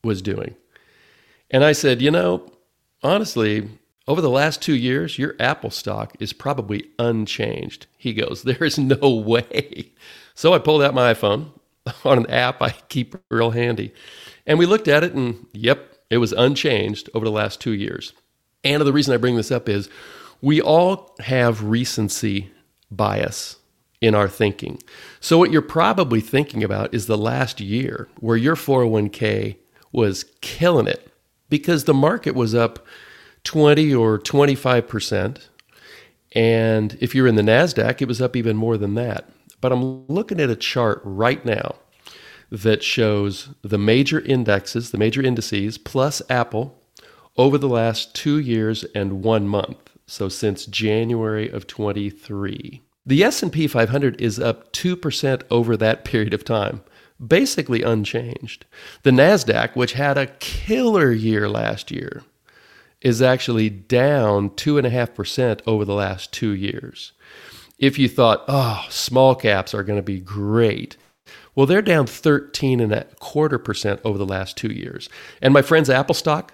was 0.04 0.22
doing. 0.22 0.54
And 1.50 1.64
I 1.64 1.72
said, 1.72 2.00
you 2.00 2.12
know, 2.12 2.48
honestly, 3.02 3.68
over 4.06 4.20
the 4.20 4.30
last 4.30 4.62
two 4.62 4.76
years, 4.76 5.18
your 5.18 5.34
Apple 5.40 5.70
stock 5.70 6.14
is 6.20 6.32
probably 6.32 6.90
unchanged. 6.98 7.86
He 7.98 8.12
goes, 8.12 8.42
there 8.44 8.62
is 8.62 8.78
no 8.78 9.10
way. 9.26 9.90
So 10.36 10.52
I 10.52 10.58
pulled 10.58 10.82
out 10.82 10.94
my 10.94 11.14
iPhone 11.14 11.48
on 12.04 12.18
an 12.18 12.30
app 12.30 12.62
I 12.62 12.70
keep 12.88 13.16
real 13.30 13.50
handy. 13.50 13.92
And 14.46 14.58
we 14.58 14.66
looked 14.66 14.86
at 14.86 15.02
it, 15.02 15.14
and 15.14 15.46
yep, 15.52 15.96
it 16.10 16.18
was 16.18 16.32
unchanged 16.32 17.10
over 17.14 17.24
the 17.24 17.32
last 17.32 17.60
two 17.60 17.72
years. 17.72 18.12
And 18.62 18.82
the 18.82 18.92
reason 18.92 19.14
I 19.14 19.16
bring 19.16 19.36
this 19.36 19.50
up 19.50 19.68
is 19.68 19.88
we 20.42 20.60
all 20.60 21.16
have 21.20 21.64
recency 21.64 22.50
bias 22.90 23.56
in 24.02 24.14
our 24.14 24.28
thinking. 24.28 24.80
So, 25.20 25.38
what 25.38 25.50
you're 25.50 25.62
probably 25.62 26.20
thinking 26.20 26.62
about 26.62 26.92
is 26.94 27.06
the 27.06 27.18
last 27.18 27.58
year 27.60 28.06
where 28.20 28.36
your 28.36 28.56
401k 28.56 29.56
was 29.90 30.24
killing 30.42 30.86
it 30.86 31.10
because 31.48 31.84
the 31.84 31.94
market 31.94 32.34
was 32.34 32.54
up 32.54 32.84
20 33.44 33.94
or 33.94 34.18
25%. 34.18 35.38
And 36.32 36.98
if 37.00 37.14
you're 37.14 37.26
in 37.26 37.36
the 37.36 37.42
NASDAQ, 37.42 38.02
it 38.02 38.08
was 38.08 38.20
up 38.20 38.36
even 38.36 38.56
more 38.56 38.76
than 38.76 38.94
that. 38.96 39.30
But 39.66 39.72
I'm 39.72 40.06
looking 40.06 40.38
at 40.38 40.48
a 40.48 40.54
chart 40.54 41.00
right 41.02 41.44
now 41.44 41.74
that 42.52 42.84
shows 42.84 43.48
the 43.62 43.78
major 43.78 44.20
indexes, 44.20 44.92
the 44.92 44.96
major 44.96 45.20
indices, 45.20 45.76
plus 45.76 46.22
Apple 46.30 46.80
over 47.36 47.58
the 47.58 47.68
last 47.68 48.14
two 48.14 48.38
years 48.38 48.84
and 48.94 49.24
one 49.24 49.48
month. 49.48 49.90
So 50.06 50.28
since 50.28 50.66
January 50.66 51.48
of 51.48 51.66
23. 51.66 52.80
The 53.04 53.24
S&P 53.24 53.66
500 53.66 54.20
is 54.20 54.38
up 54.38 54.72
2% 54.72 55.42
over 55.50 55.76
that 55.76 56.04
period 56.04 56.32
of 56.32 56.44
time, 56.44 56.82
basically 57.26 57.82
unchanged. 57.82 58.66
The 59.02 59.10
Nasdaq, 59.10 59.74
which 59.74 59.94
had 59.94 60.16
a 60.16 60.28
killer 60.38 61.10
year 61.10 61.48
last 61.48 61.90
year, 61.90 62.22
is 63.00 63.20
actually 63.20 63.70
down 63.70 64.50
2.5% 64.50 65.60
over 65.66 65.84
the 65.84 65.94
last 65.94 66.32
2 66.32 66.50
years. 66.50 67.10
If 67.78 67.98
you 67.98 68.08
thought, 68.08 68.44
"Oh, 68.48 68.84
small 68.90 69.34
caps 69.34 69.74
are 69.74 69.82
going 69.82 69.98
to 69.98 70.02
be 70.02 70.20
great." 70.20 70.96
Well, 71.54 71.66
they're 71.66 71.82
down 71.82 72.06
13 72.06 72.80
and 72.80 72.92
a 72.92 73.04
quarter 73.18 73.58
percent 73.58 74.00
over 74.04 74.18
the 74.18 74.26
last 74.26 74.56
2 74.58 74.68
years. 74.68 75.08
And 75.40 75.54
my 75.54 75.62
friends 75.62 75.88
Apple 75.88 76.14
stock, 76.14 76.52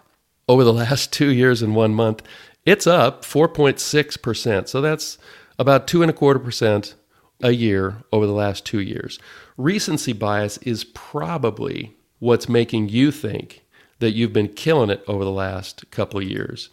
over 0.49 0.64
the 0.64 0.73
last 0.85 1.12
two 1.12 1.31
years 1.33 1.62
and 1.62 1.75
one 1.75 1.95
month, 1.95 2.23
it's 2.64 2.87
up 2.87 3.25
4.6%. 3.25 4.69
So 4.69 4.81
that's 4.81 5.19
about 5.59 5.87
two 5.87 6.02
and 6.02 6.11
a 6.11 6.14
quarter 6.14 6.38
percent 6.38 6.95
a 7.41 7.50
year 7.50 7.97
over 8.12 8.26
the 8.26 8.33
last 8.33 8.64
two 8.64 8.81
years. 8.81 9.19
Recency 9.57 10.12
bias 10.12 10.59
is 10.59 10.85
probably 10.85 11.97
what's 12.21 12.49
making 12.49 12.88
you 12.88 13.11
think 13.11 13.64
that 13.99 14.12
you've 14.12 14.33
been 14.33 14.49
killing 14.49 14.91
it 14.91 15.02
over 15.09 15.25
the 15.25 15.31
last 15.31 15.91
couple 15.91 16.21
of 16.21 16.29
years. 16.29 16.71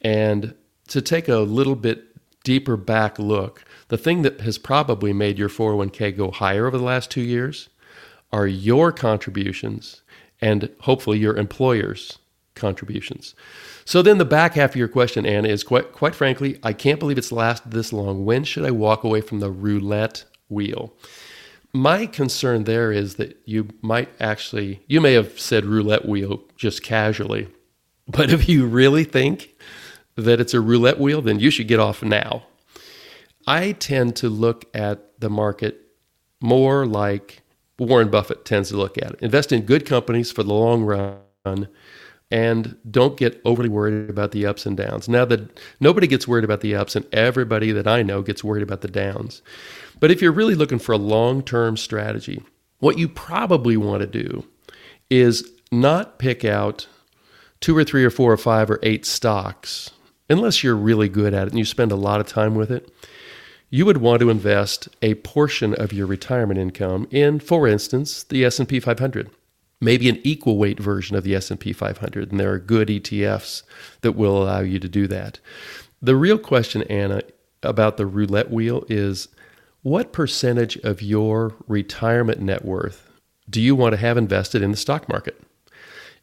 And 0.00 0.54
to 0.88 1.02
take 1.02 1.28
a 1.28 1.38
little 1.38 1.74
bit 1.74 2.04
deeper 2.44 2.76
back 2.76 3.18
look, 3.18 3.64
the 3.92 3.98
thing 3.98 4.22
that 4.22 4.40
has 4.40 4.56
probably 4.56 5.12
made 5.12 5.36
your 5.36 5.50
401k 5.50 6.16
go 6.16 6.30
higher 6.30 6.66
over 6.66 6.78
the 6.78 6.82
last 6.82 7.10
two 7.10 7.20
years 7.20 7.68
are 8.32 8.46
your 8.46 8.90
contributions 8.90 10.00
and 10.40 10.70
hopefully 10.80 11.18
your 11.18 11.36
employer's 11.36 12.18
contributions. 12.54 13.34
So 13.84 14.00
then 14.00 14.16
the 14.16 14.24
back 14.24 14.54
half 14.54 14.70
of 14.70 14.76
your 14.76 14.88
question, 14.88 15.26
Anna, 15.26 15.48
is 15.48 15.62
quite 15.62 15.92
quite 15.92 16.14
frankly, 16.14 16.58
I 16.62 16.72
can't 16.72 16.98
believe 16.98 17.18
it's 17.18 17.30
lasted 17.30 17.72
this 17.72 17.92
long. 17.92 18.24
When 18.24 18.44
should 18.44 18.64
I 18.64 18.70
walk 18.70 19.04
away 19.04 19.20
from 19.20 19.40
the 19.40 19.50
roulette 19.50 20.24
wheel? 20.48 20.94
My 21.74 22.06
concern 22.06 22.64
there 22.64 22.92
is 22.92 23.16
that 23.16 23.42
you 23.44 23.68
might 23.82 24.08
actually, 24.18 24.80
you 24.86 25.02
may 25.02 25.12
have 25.12 25.38
said 25.38 25.66
roulette 25.66 26.08
wheel 26.08 26.42
just 26.56 26.82
casually, 26.82 27.46
but 28.08 28.30
if 28.30 28.48
you 28.48 28.66
really 28.66 29.04
think 29.04 29.54
that 30.16 30.40
it's 30.40 30.54
a 30.54 30.62
roulette 30.62 30.98
wheel, 30.98 31.20
then 31.20 31.40
you 31.40 31.50
should 31.50 31.68
get 31.68 31.78
off 31.78 32.02
now. 32.02 32.44
I 33.46 33.72
tend 33.72 34.16
to 34.16 34.28
look 34.28 34.64
at 34.74 35.20
the 35.20 35.30
market 35.30 35.80
more 36.40 36.86
like 36.86 37.42
Warren 37.78 38.10
Buffett 38.10 38.44
tends 38.44 38.68
to 38.70 38.76
look 38.76 38.98
at 38.98 39.12
it. 39.12 39.20
Invest 39.20 39.52
in 39.52 39.62
good 39.62 39.86
companies 39.86 40.30
for 40.30 40.42
the 40.42 40.52
long 40.52 40.84
run 40.84 41.68
and 42.30 42.76
don't 42.90 43.16
get 43.16 43.40
overly 43.44 43.68
worried 43.68 44.08
about 44.08 44.32
the 44.32 44.46
ups 44.46 44.64
and 44.64 44.76
downs. 44.76 45.08
Now 45.08 45.24
that 45.26 45.60
nobody 45.80 46.06
gets 46.06 46.26
worried 46.26 46.44
about 46.44 46.60
the 46.60 46.74
ups 46.74 46.96
and 46.96 47.06
everybody 47.12 47.72
that 47.72 47.86
I 47.86 48.02
know 48.02 48.22
gets 48.22 48.42
worried 48.42 48.62
about 48.62 48.80
the 48.80 48.88
downs. 48.88 49.42
But 50.00 50.10
if 50.10 50.22
you're 50.22 50.32
really 50.32 50.54
looking 50.54 50.78
for 50.78 50.92
a 50.92 50.98
long 50.98 51.42
term 51.42 51.76
strategy, 51.76 52.42
what 52.78 52.98
you 52.98 53.08
probably 53.08 53.76
want 53.76 54.00
to 54.00 54.06
do 54.06 54.46
is 55.10 55.48
not 55.70 56.18
pick 56.18 56.44
out 56.44 56.86
two 57.60 57.76
or 57.76 57.84
three 57.84 58.04
or 58.04 58.10
four 58.10 58.32
or 58.32 58.36
five 58.36 58.70
or 58.70 58.80
eight 58.82 59.04
stocks, 59.04 59.90
unless 60.28 60.64
you're 60.64 60.74
really 60.74 61.08
good 61.08 61.34
at 61.34 61.46
it 61.46 61.50
and 61.50 61.58
you 61.58 61.64
spend 61.64 61.92
a 61.92 61.96
lot 61.96 62.20
of 62.20 62.26
time 62.26 62.54
with 62.54 62.70
it. 62.70 62.90
You 63.74 63.86
would 63.86 63.96
want 63.96 64.20
to 64.20 64.28
invest 64.28 64.90
a 65.00 65.14
portion 65.14 65.72
of 65.74 65.94
your 65.94 66.06
retirement 66.06 66.60
income 66.60 67.08
in, 67.10 67.40
for 67.40 67.66
instance, 67.66 68.22
the 68.22 68.44
S&P 68.44 68.78
500 68.80 69.30
maybe 69.80 70.10
an 70.10 70.20
equal 70.22 70.58
weight 70.58 70.78
version 70.78 71.16
of 71.16 71.24
the 71.24 71.34
S&P 71.34 71.72
500 71.72 72.30
and 72.30 72.38
there 72.38 72.52
are 72.52 72.58
good 72.58 72.88
ETFs 72.88 73.62
that 74.02 74.12
will 74.12 74.40
allow 74.40 74.60
you 74.60 74.78
to 74.78 74.88
do 74.88 75.08
that. 75.08 75.40
The 76.00 76.14
real 76.14 76.38
question 76.38 76.82
Anna 76.82 77.22
about 77.62 77.96
the 77.96 78.06
roulette 78.06 78.50
wheel 78.50 78.84
is 78.90 79.26
what 79.80 80.12
percentage 80.12 80.76
of 80.84 81.00
your 81.00 81.54
retirement 81.66 82.40
net 82.40 82.64
worth 82.64 83.10
do 83.50 83.60
you 83.60 83.74
want 83.74 83.94
to 83.94 83.96
have 83.96 84.18
invested 84.18 84.62
in 84.62 84.70
the 84.70 84.76
stock 84.76 85.08
market? 85.08 85.40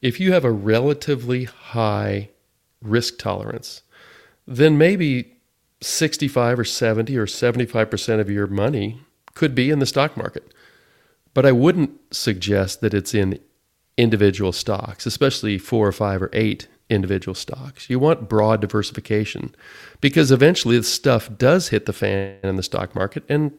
If 0.04 0.20
you 0.20 0.32
have 0.34 0.46
a 0.46 0.52
relatively 0.52 1.46
high 1.46 2.30
risk 2.82 3.18
tolerance, 3.18 3.82
then 4.48 4.78
maybe 4.78 5.39
65 5.82 6.60
or 6.60 6.66
70 6.66 7.18
or 7.18 7.26
75% 7.26 8.20
of 8.20 8.30
your 8.30 8.48
money 8.48 9.02
could 9.34 9.56
be 9.56 9.70
in 9.70 9.80
the 9.80 9.86
stock 9.86 10.18
market. 10.18 10.54
But 11.34 11.46
I 11.46 11.52
wouldn't 11.52 11.92
suggest 12.14 12.82
that 12.82 12.94
it's 12.94 13.14
in 13.14 13.40
individual 13.98 14.52
stocks, 14.52 15.06
especially 15.06 15.58
four 15.58 15.88
or 15.88 15.92
five 15.92 16.22
or 16.22 16.30
eight 16.34 16.68
individual 16.90 17.36
stocks. 17.36 17.90
You 17.90 18.00
want 18.00 18.28
broad 18.28 18.62
diversification 18.62 19.56
because 20.02 20.32
eventually 20.32 20.78
the 20.78 20.84
stuff 20.84 21.30
does 21.38 21.70
hit 21.70 21.86
the 21.86 21.94
fan 21.94 22.40
in 22.44 22.56
the 22.56 22.64
stock 22.64 22.96
market 22.96 23.24
and 23.30 23.52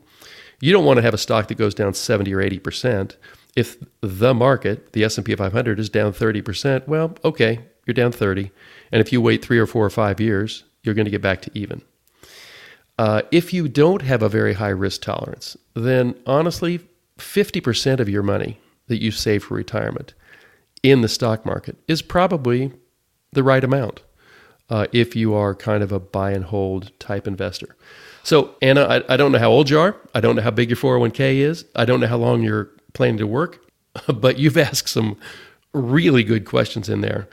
you 0.61 0.73
don't 0.73 0.85
want 0.85 0.99
to 0.99 1.03
have 1.03 1.15
a 1.15 1.19
stock 1.19 1.49
that 1.49 1.57
goes 1.57 1.75
down 1.75 1.95
70 1.95 2.35
or 2.35 2.43
80%. 2.43 3.17
If 3.57 3.77
the 4.01 4.35
market, 4.35 4.93
the 4.93 5.05
S&P 5.05 5.35
500 5.35 5.79
is 5.79 5.89
down 5.89 6.13
30%, 6.13 6.87
well, 6.87 7.17
okay, 7.25 7.61
you're 7.87 7.95
down 7.95 8.13
30. 8.13 8.51
And 8.93 9.01
if 9.01 9.13
you 9.13 9.21
wait 9.21 9.45
3 9.45 9.59
or 9.59 9.67
4 9.67 9.87
or 9.87 9.91
5 9.91 10.21
years, 10.21 10.65
you're 10.83 10.95
going 10.95 11.07
to 11.07 11.11
get 11.11 11.23
back 11.23 11.41
to 11.43 11.51
even. 11.55 11.83
Uh, 13.01 13.23
if 13.31 13.55
you 13.55 13.67
don't 13.67 14.03
have 14.03 14.21
a 14.21 14.29
very 14.29 14.53
high 14.53 14.69
risk 14.69 15.01
tolerance, 15.01 15.57
then 15.73 16.15
honestly, 16.27 16.81
50% 17.17 17.99
of 17.99 18.11
your 18.11 18.23
money 18.23 18.61
that 18.89 19.01
you 19.01 19.11
save 19.11 19.45
for 19.45 19.55
retirement 19.55 20.13
in 20.83 21.01
the 21.01 21.09
stock 21.09 21.47
market 21.47 21.79
is 21.89 22.03
probably 22.03 22.71
the 23.33 23.43
right 23.43 23.65
amount 23.65 24.03
uh, 24.69 24.87
if 24.93 25.17
you 25.17 25.33
are 25.33 25.55
kind 25.55 25.83
of 25.83 25.93
a 25.93 25.99
buy 25.99 26.33
and 26.33 26.45
hold 26.45 26.93
type 27.01 27.27
investor. 27.27 27.75
So, 28.23 28.55
Anna, 28.61 28.83
I, 28.83 29.15
I 29.15 29.17
don't 29.17 29.33
know 29.33 29.39
how 29.39 29.51
old 29.51 29.71
you 29.71 29.81
are. 29.81 29.97
I 30.15 30.21
don't 30.21 30.37
know 30.37 30.43
how 30.43 30.51
big 30.51 30.69
your 30.69 30.77
401k 30.77 31.37
is. 31.37 31.65
I 31.75 31.87
don't 31.87 32.01
know 32.01 32.07
how 32.07 32.19
long 32.19 32.43
you're 32.43 32.69
planning 32.93 33.17
to 33.17 33.27
work, 33.27 33.65
but 34.15 34.39
you've 34.39 34.59
asked 34.59 34.91
some 34.91 35.17
really 35.73 36.23
good 36.23 36.45
questions 36.45 36.91
in 36.91 37.01
there. 37.01 37.31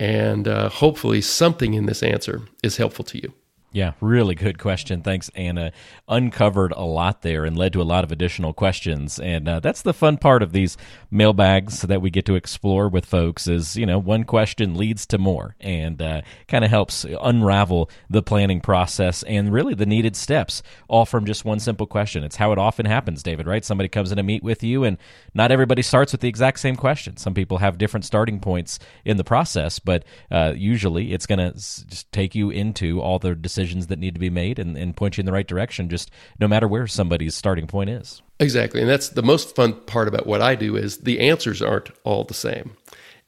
And 0.00 0.48
uh, 0.48 0.70
hopefully, 0.70 1.20
something 1.20 1.74
in 1.74 1.86
this 1.86 2.02
answer 2.02 2.42
is 2.64 2.78
helpful 2.78 3.04
to 3.04 3.18
you. 3.22 3.32
Yeah, 3.74 3.94
really 4.00 4.36
good 4.36 4.60
question. 4.60 5.02
Thanks, 5.02 5.32
Anna. 5.34 5.72
Uncovered 6.06 6.70
a 6.76 6.84
lot 6.84 7.22
there 7.22 7.44
and 7.44 7.58
led 7.58 7.72
to 7.72 7.82
a 7.82 7.90
lot 7.94 8.04
of 8.04 8.12
additional 8.12 8.52
questions. 8.52 9.18
And 9.18 9.48
uh, 9.48 9.58
that's 9.58 9.82
the 9.82 9.92
fun 9.92 10.16
part 10.16 10.44
of 10.44 10.52
these 10.52 10.76
mailbags 11.10 11.82
that 11.82 12.00
we 12.00 12.08
get 12.08 12.24
to 12.26 12.36
explore 12.36 12.88
with 12.88 13.04
folks 13.04 13.48
is, 13.48 13.76
you 13.76 13.84
know, 13.84 13.98
one 13.98 14.22
question 14.22 14.76
leads 14.76 15.06
to 15.06 15.18
more 15.18 15.56
and 15.58 16.00
uh, 16.00 16.20
kind 16.46 16.64
of 16.64 16.70
helps 16.70 17.04
unravel 17.20 17.90
the 18.08 18.22
planning 18.22 18.60
process 18.60 19.24
and 19.24 19.52
really 19.52 19.74
the 19.74 19.86
needed 19.86 20.14
steps, 20.14 20.62
all 20.86 21.04
from 21.04 21.26
just 21.26 21.44
one 21.44 21.58
simple 21.58 21.88
question. 21.88 22.22
It's 22.22 22.36
how 22.36 22.52
it 22.52 22.58
often 22.58 22.86
happens, 22.86 23.24
David, 23.24 23.48
right? 23.48 23.64
Somebody 23.64 23.88
comes 23.88 24.12
in 24.12 24.18
to 24.18 24.22
meet 24.22 24.44
with 24.44 24.62
you 24.62 24.84
and 24.84 24.98
not 25.34 25.50
everybody 25.50 25.82
starts 25.82 26.12
with 26.12 26.20
the 26.20 26.28
exact 26.28 26.60
same 26.60 26.76
question. 26.76 27.16
Some 27.16 27.34
people 27.34 27.58
have 27.58 27.76
different 27.76 28.04
starting 28.04 28.38
points 28.38 28.78
in 29.04 29.16
the 29.16 29.24
process, 29.24 29.80
but 29.80 30.04
uh, 30.30 30.52
usually 30.56 31.12
it's 31.12 31.26
going 31.26 31.40
to 31.40 31.54
just 31.54 32.12
take 32.12 32.36
you 32.36 32.50
into 32.50 33.00
all 33.00 33.18
the 33.18 33.34
decisions 33.34 33.63
decisions 33.64 33.86
that 33.86 33.98
need 33.98 34.14
to 34.14 34.20
be 34.20 34.30
made 34.30 34.58
and, 34.58 34.76
and 34.76 34.96
point 34.96 35.16
you 35.16 35.22
in 35.22 35.26
the 35.26 35.32
right 35.32 35.46
direction, 35.46 35.88
just 35.88 36.10
no 36.38 36.46
matter 36.46 36.68
where 36.68 36.86
somebody's 36.86 37.34
starting 37.34 37.66
point 37.66 37.90
is. 37.90 38.22
Exactly. 38.40 38.80
And 38.80 38.88
that's 38.88 39.10
the 39.10 39.22
most 39.22 39.54
fun 39.54 39.72
part 39.72 40.08
about 40.08 40.26
what 40.26 40.42
I 40.42 40.54
do 40.54 40.76
is 40.76 40.98
the 40.98 41.20
answers 41.20 41.62
aren't 41.62 41.90
all 42.04 42.24
the 42.24 42.34
same. 42.34 42.76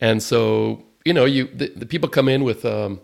And 0.00 0.22
so, 0.22 0.84
you 1.04 1.14
know, 1.14 1.24
you 1.24 1.46
the, 1.46 1.72
the 1.74 1.86
people 1.86 2.08
come 2.08 2.28
in 2.28 2.44
with 2.44 2.64
um, 2.64 3.00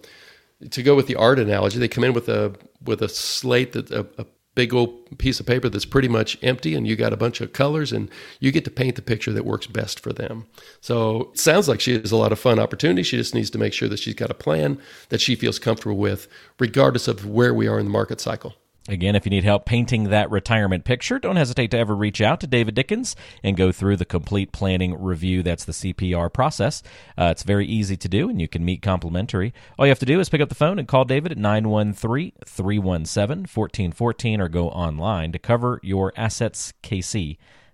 to 0.70 0.82
go 0.82 0.94
with 0.94 1.06
the 1.06 1.16
art 1.16 1.38
analogy, 1.38 1.78
they 1.78 1.88
come 1.88 2.04
in 2.04 2.12
with 2.12 2.28
a 2.28 2.54
with 2.84 3.02
a 3.02 3.08
slate 3.08 3.72
that 3.72 3.90
a, 3.90 4.06
a 4.18 4.26
big 4.54 4.74
old 4.74 5.18
piece 5.18 5.40
of 5.40 5.46
paper 5.46 5.68
that's 5.68 5.84
pretty 5.84 6.08
much 6.08 6.36
empty 6.42 6.74
and 6.74 6.86
you 6.86 6.94
got 6.94 7.12
a 7.12 7.16
bunch 7.16 7.40
of 7.40 7.52
colors 7.52 7.92
and 7.92 8.10
you 8.38 8.52
get 8.52 8.64
to 8.64 8.70
paint 8.70 8.96
the 8.96 9.02
picture 9.02 9.32
that 9.32 9.44
works 9.44 9.66
best 9.66 10.00
for 10.00 10.12
them. 10.12 10.46
So 10.80 11.30
it 11.32 11.38
sounds 11.38 11.68
like 11.68 11.80
she 11.80 11.98
has 11.98 12.12
a 12.12 12.16
lot 12.16 12.32
of 12.32 12.38
fun 12.38 12.58
opportunity. 12.58 13.02
She 13.02 13.16
just 13.16 13.34
needs 13.34 13.50
to 13.50 13.58
make 13.58 13.72
sure 13.72 13.88
that 13.88 13.98
she's 13.98 14.14
got 14.14 14.30
a 14.30 14.34
plan 14.34 14.78
that 15.08 15.20
she 15.20 15.34
feels 15.34 15.58
comfortable 15.58 15.96
with, 15.96 16.28
regardless 16.58 17.08
of 17.08 17.26
where 17.26 17.54
we 17.54 17.66
are 17.66 17.78
in 17.78 17.86
the 17.86 17.92
market 17.92 18.20
cycle. 18.20 18.54
Again, 18.88 19.14
if 19.14 19.24
you 19.24 19.30
need 19.30 19.44
help 19.44 19.64
painting 19.64 20.04
that 20.04 20.28
retirement 20.30 20.84
picture, 20.84 21.20
don't 21.20 21.36
hesitate 21.36 21.70
to 21.70 21.78
ever 21.78 21.94
reach 21.94 22.20
out 22.20 22.40
to 22.40 22.48
David 22.48 22.74
Dickens 22.74 23.14
and 23.44 23.56
go 23.56 23.70
through 23.70 23.96
the 23.96 24.04
complete 24.04 24.50
planning 24.50 25.00
review. 25.00 25.44
That's 25.44 25.64
the 25.64 25.72
CPR 25.72 26.32
process. 26.32 26.82
Uh, 27.16 27.28
it's 27.30 27.44
very 27.44 27.64
easy 27.64 27.96
to 27.96 28.08
do, 28.08 28.28
and 28.28 28.40
you 28.40 28.48
can 28.48 28.64
meet 28.64 28.82
complimentary. 28.82 29.54
All 29.78 29.86
you 29.86 29.90
have 29.90 30.00
to 30.00 30.06
do 30.06 30.18
is 30.18 30.28
pick 30.28 30.40
up 30.40 30.48
the 30.48 30.56
phone 30.56 30.80
and 30.80 30.88
call 30.88 31.04
David 31.04 31.30
at 31.30 31.38
913 31.38 32.32
317 32.44 33.42
1414 33.42 34.40
or 34.40 34.48
go 34.48 34.68
online 34.68 35.30
to 35.30 35.38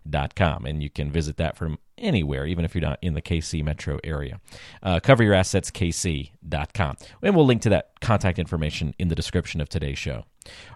coveryourassetskc.com. 0.08 0.66
And 0.66 0.82
you 0.82 0.90
can 0.90 1.10
visit 1.10 1.36
that 1.36 1.56
from 1.56 1.78
anywhere, 1.96 2.46
even 2.46 2.64
if 2.64 2.74
you're 2.74 2.82
not 2.82 2.98
in 3.02 3.14
the 3.14 3.22
KC 3.22 3.64
metro 3.64 3.98
area. 4.04 4.40
Uh, 4.82 5.00
coveryourassetskc.com. 5.00 6.96
And 7.22 7.36
we'll 7.36 7.46
link 7.46 7.62
to 7.62 7.70
that 7.70 7.92
contact 8.00 8.38
information 8.38 8.94
in 8.98 9.08
the 9.08 9.14
description 9.14 9.60
of 9.60 9.68
today's 9.68 9.98
show. 9.98 10.24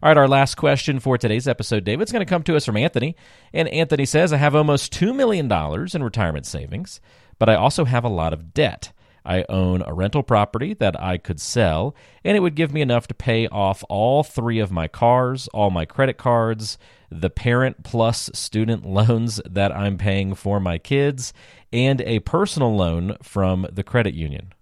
All 0.03 0.11
right, 0.11 0.17
our 0.17 0.29
last 0.29 0.57
question 0.57 1.01
for 1.01 1.17
today's 1.17 1.49
episode, 1.49 1.85
David's 1.85 2.13
going 2.13 2.25
to 2.25 2.29
come 2.29 2.43
to 2.45 2.57
us 2.57 2.67
from 2.67 2.77
Anthony. 2.77 3.17
And 3.53 3.69
Anthony 3.69 4.05
says, 4.05 4.33
I 4.33 4.37
have 4.37 4.55
almost 4.55 4.93
$2 4.93 5.15
million 5.15 5.51
in 5.95 6.03
retirement 6.03 6.47
savings, 6.47 7.01
but 7.39 7.49
I 7.49 7.55
also 7.55 7.85
have 7.85 8.05
a 8.05 8.09
lot 8.09 8.33
of 8.33 8.53
debt. 8.53 8.93
I 9.25 9.45
own 9.49 9.83
a 9.87 9.95
rental 9.95 10.23
property 10.23 10.75
that 10.75 11.01
I 11.01 11.19
could 11.19 11.41
sell, 11.41 11.95
and 12.25 12.37
it 12.37 12.41
would 12.41 12.55
give 12.55 12.73
me 12.73 12.81
enough 12.81 13.07
to 13.09 13.15
pay 13.15 13.47
off 13.49 13.85
all 13.89 14.23
three 14.23 14.59
of 14.59 14.71
my 14.73 14.89
cars, 14.89 15.49
all 15.49 15.71
my 15.71 15.85
credit 15.85 16.19
cards, 16.19 16.79
the 17.11 17.31
parent 17.31 17.83
plus 17.85 18.31
student 18.35 18.85
loans 18.87 19.41
that 19.49 19.75
I'm 19.75 19.99
paying 19.99 20.35
for 20.35 20.61
my 20.61 20.79
kids, 20.79 21.33
and 21.73 22.01
a 22.03 22.21
personal 22.21 22.75
loan 22.75 23.17
from 23.23 23.67
the 23.73 23.83
credit 23.83 24.15
union. 24.15 24.53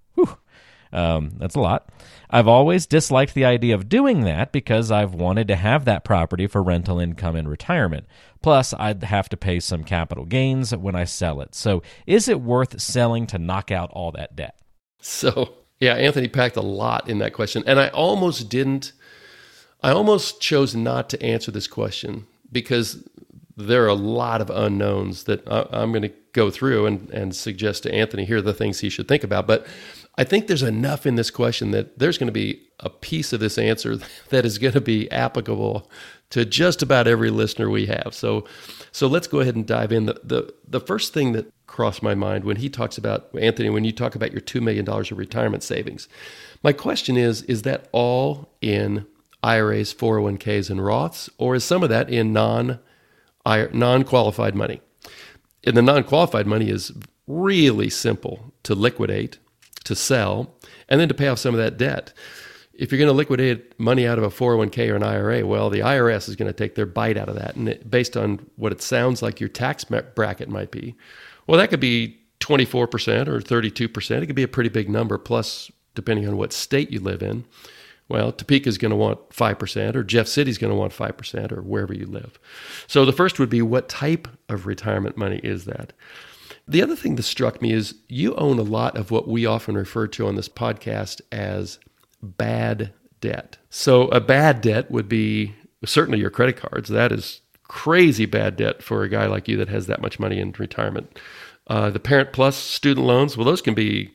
Um, 0.93 1.33
that's 1.37 1.55
a 1.55 1.61
lot. 1.61 1.89
I've 2.31 2.49
always 2.49 2.87
disliked 2.87 3.35
the 3.35 3.45
idea 3.45 3.75
of 3.75 3.89
doing 3.89 4.23
that 4.23 4.53
because 4.53 4.91
I've 4.91 5.15
wanted 5.15 5.49
to 5.49 5.57
have 5.57 5.85
that 5.85 6.05
property 6.05 6.47
for 6.47 6.63
rental 6.63 7.01
income 7.01 7.37
in 7.37 7.49
retirement. 7.49 8.07
Plus, 8.43 8.73
I'd 8.75 9.03
have 9.03 9.29
to 9.31 9.37
pay 9.37 9.61
some 9.61 9.85
capital 9.85 10.25
gains 10.25 10.75
when 10.75 10.95
I 10.95 11.05
sell 11.05 11.41
it. 11.41 11.55
So, 11.55 11.83
is 12.07 12.29
it 12.29 12.41
worth 12.41 12.81
selling 12.81 13.27
to 13.29 13.39
knock 13.39 13.71
out 13.71 13.91
all 13.93 14.13
that 14.13 14.37
debt? 14.37 14.57
So, 15.01 15.55
yeah, 15.81 15.95
Anthony 15.95 16.29
packed 16.29 16.57
a 16.57 16.63
lot 16.63 17.09
in 17.09 17.19
that 17.19 17.33
question. 17.33 17.65
And 17.67 17.81
I 17.81 17.89
almost 17.89 18.49
didn't, 18.49 18.93
I 19.83 19.91
almost 19.91 20.41
chose 20.41 20.75
not 20.75 21.11
to 21.11 21.23
answer 21.23 21.51
this 21.51 21.67
question 21.67 22.27
because 22.53 23.07
there 23.57 23.85
are 23.85 23.89
a 23.89 23.95
lot 23.95 24.41
of 24.41 24.51
unknowns 24.51 25.25
that 25.25 25.47
I, 25.49 25.83
am 25.83 25.93
going 25.93 26.03
to 26.03 26.13
go 26.33 26.51
through 26.51 26.87
and, 26.87 27.11
and 27.11 27.35
suggest 27.35 27.83
to 27.83 27.95
Anthony 27.95 28.25
here 28.25 28.39
are 28.39 28.43
the 28.43 28.55
things 28.55 28.81
he 28.81 28.89
should 28.89 29.09
think 29.09 29.25
about. 29.25 29.47
But 29.47 29.67
I 30.21 30.25
think 30.25 30.49
there's 30.49 30.63
enough 30.63 31.07
in 31.07 31.15
this 31.15 31.31
question 31.31 31.71
that 31.71 31.99
there's 31.99 32.19
going 32.19 32.27
to 32.27 32.33
be 32.33 32.61
a 32.81 32.91
piece 32.91 33.33
of 33.33 33.41
this 33.41 33.57
answer 33.57 33.97
that 34.29 34.45
is 34.45 34.59
going 34.59 34.75
to 34.75 34.81
be 34.81 35.11
applicable 35.11 35.91
to 36.29 36.45
just 36.45 36.83
about 36.83 37.09
every 37.09 37.31
listener 37.31 37.71
we 37.71 37.87
have. 37.87 38.13
So, 38.13 38.45
so 38.93 39.07
let's 39.07 39.27
go 39.27 39.41
ahead 39.41 39.57
and 39.57 39.67
dive 39.67 39.93
in. 39.93 40.05
The, 40.05 40.21
the, 40.23 40.55
the 40.69 40.81
first 40.81 41.15
thing 41.15 41.33
that 41.33 41.51
crossed 41.67 42.03
my 42.03 42.15
mind 42.15 42.45
when 42.45 42.57
he 42.57 42.69
talks 42.69 42.99
about, 42.99 43.31
Anthony, 43.41 43.71
when 43.71 43.85
you 43.85 43.93
talk 43.93 44.15
about 44.15 44.31
your 44.31 44.43
$2 44.43 44.61
million 44.61 44.87
of 44.87 45.17
retirement 45.17 45.63
savings, 45.63 46.07
my 46.63 46.75
question 46.75 47.17
is, 47.17 47.41
is 47.45 47.63
that 47.63 47.89
all 47.91 48.53
in 48.61 49.07
IRAs, 49.43 49.95
401ks, 49.95 50.69
and 50.69 50.81
Roths, 50.81 51.31
or 51.39 51.55
is 51.55 51.65
some 51.65 51.83
of 51.83 51.89
that 51.89 52.11
in 52.11 52.35
non 52.35 52.79
non 53.47 54.05
qualified 54.05 54.55
money? 54.55 54.83
And 55.65 55.79
the 55.79 55.83
non 55.83 56.05
qualified 56.05 56.47
money 56.47 56.69
is 56.69 56.93
really 57.27 57.89
simple 57.89 58.53
to 58.65 58.75
liquidate, 58.75 59.39
to 59.91 59.95
sell, 59.95 60.55
and 60.89 61.01
then 61.01 61.09
to 61.09 61.15
pay 61.15 61.29
off 61.29 61.39
some 61.39 61.55
of 61.55 61.61
that 61.61 61.77
debt 61.77 62.13
if 62.81 62.91
you're 62.91 62.99
going 62.99 63.09
to 63.09 63.13
liquidate 63.13 63.79
money 63.79 64.07
out 64.07 64.17
of 64.17 64.25
a 64.25 64.31
401k 64.31 64.91
or 64.91 64.97
an 64.97 65.03
IRA, 65.03 65.47
well, 65.47 65.69
the 65.69 65.81
IRS 65.81 66.31
is 66.31 66.35
going 66.35 66.51
to 66.51 66.57
take 66.57 66.77
their 66.77 66.87
bite 66.87 67.19
out 67.19 67.29
of 67.29 67.35
that. 67.35 67.55
And 67.55 67.69
it, 67.69 67.91
based 67.91 68.17
on 68.17 68.39
what 68.57 68.73
it 68.73 68.81
sounds 68.81 69.21
like 69.21 69.39
your 69.39 69.51
tax 69.51 69.85
bracket 69.85 70.49
might 70.49 70.71
be, 70.71 70.97
well, 71.47 71.59
that 71.59 71.69
could 71.69 71.79
be 71.79 72.19
24% 72.41 73.29
or 73.29 73.41
32%. 73.41 74.23
It 74.23 74.27
could 74.27 74.35
be 74.35 74.43
a 74.43 74.49
pretty 74.49 74.71
big 74.71 74.89
number, 74.89 75.19
plus, 75.19 75.71
depending 75.95 76.27
on 76.27 76.39
what 76.39 76.55
state 76.55 76.91
you 76.91 77.01
live 77.01 77.23
in. 77.23 77.45
Well, 78.09 78.33
Topeka 78.33 78.71
is 78.71 78.79
going 78.79 78.91
to 78.91 78.97
want 78.97 79.29
5%, 79.29 79.95
or 79.95 80.03
Jeff 80.03 80.27
City 80.27 80.51
is 80.51 80.57
going 80.57 80.73
to 80.73 80.77
want 80.77 80.95
5%, 80.95 81.53
or 81.53 81.61
wherever 81.61 81.93
you 81.93 82.07
live. 82.07 82.39
So 82.87 83.05
the 83.05 83.13
first 83.13 83.39
would 83.39 83.51
be 83.51 83.61
what 83.61 83.91
type 83.91 84.27
of 84.49 84.65
retirement 84.65 85.19
money 85.19 85.41
is 85.45 85.67
that? 85.67 85.93
The 86.71 86.83
other 86.83 86.95
thing 86.95 87.17
that 87.17 87.25
struck 87.25 87.61
me 87.61 87.73
is 87.73 87.97
you 88.07 88.33
own 88.37 88.61
a 88.61 88.63
lot 88.63 88.97
of 88.97 89.11
what 89.11 89.27
we 89.27 89.45
often 89.45 89.75
refer 89.75 90.07
to 90.07 90.29
on 90.29 90.37
this 90.37 90.49
podcast 90.49 91.21
as 91.33 91.81
bad 92.23 92.93
debt. 93.21 93.57
So 93.71 94.07
a 94.11 94.21
bad 94.21 94.61
debt 94.61 94.89
would 94.89 95.09
be 95.09 95.57
certainly 95.85 96.21
your 96.21 96.31
credit 96.31 96.57
cards. 96.57 96.89
That 96.89 97.11
is 97.11 97.41
crazy 97.65 98.25
bad 98.25 98.55
debt 98.55 98.85
for 98.85 99.03
a 99.03 99.09
guy 99.09 99.27
like 99.27 99.49
you 99.49 99.57
that 99.57 99.69
has 99.69 99.89
that 99.89 100.01
much 100.01 100.21
money 100.21 100.39
in 100.39 100.55
retirement. 100.61 101.19
Uh, 101.67 101.91
the 101.91 101.99
Parent 101.99 102.33
Plus 102.33 102.57
student 102.57 103.05
loans, 103.05 103.37
well, 103.37 103.47
those 103.47 103.63
can 103.63 103.75
be 103.75 104.15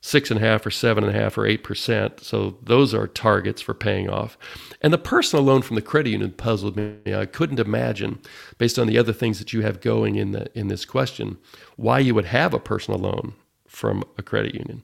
six 0.00 0.30
and 0.30 0.40
a 0.40 0.42
half 0.42 0.64
or 0.64 0.70
seven 0.70 1.04
and 1.04 1.14
a 1.14 1.18
half 1.18 1.36
or 1.36 1.46
eight 1.46 1.62
percent. 1.62 2.20
So 2.20 2.56
those 2.62 2.94
are 2.94 3.06
targets 3.06 3.60
for 3.60 3.74
paying 3.74 4.08
off. 4.08 4.38
And 4.80 4.92
the 4.92 4.98
personal 4.98 5.44
loan 5.44 5.62
from 5.62 5.76
the 5.76 5.82
credit 5.82 6.10
union 6.10 6.32
puzzled 6.32 6.76
me. 6.76 6.96
I 7.14 7.26
couldn't 7.26 7.60
imagine, 7.60 8.20
based 8.58 8.78
on 8.78 8.86
the 8.86 8.98
other 8.98 9.12
things 9.12 9.38
that 9.38 9.52
you 9.52 9.60
have 9.62 9.80
going 9.80 10.16
in 10.16 10.32
the 10.32 10.50
in 10.58 10.68
this 10.68 10.84
question, 10.84 11.38
why 11.76 11.98
you 11.98 12.14
would 12.14 12.26
have 12.26 12.54
a 12.54 12.60
personal 12.60 12.98
loan 12.98 13.34
from 13.66 14.04
a 14.18 14.22
credit 14.22 14.54
union. 14.54 14.82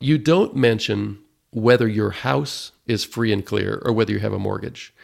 You 0.00 0.18
don't 0.18 0.54
mention 0.54 1.18
whether 1.50 1.88
your 1.88 2.10
house 2.10 2.72
is 2.86 3.04
free 3.04 3.32
and 3.32 3.44
clear 3.44 3.82
or 3.84 3.92
whether 3.92 4.12
you 4.12 4.18
have 4.20 4.32
a 4.32 4.38
mortgage. 4.38 4.94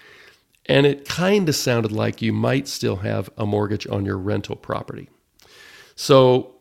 And 0.67 0.87
it 0.87 1.09
kind 1.09 1.49
of 1.49 1.57
sounded 1.57 1.91
like 1.91 2.23
you 2.23 2.33
might 2.33 2.69
still 2.69 2.97
have 2.97 3.29
a 3.37 3.45
mortgage 3.45 3.87
on 3.89 4.05
your 4.05 4.19
rental 4.19 4.55
property. 4.55 5.09
So 5.97 6.55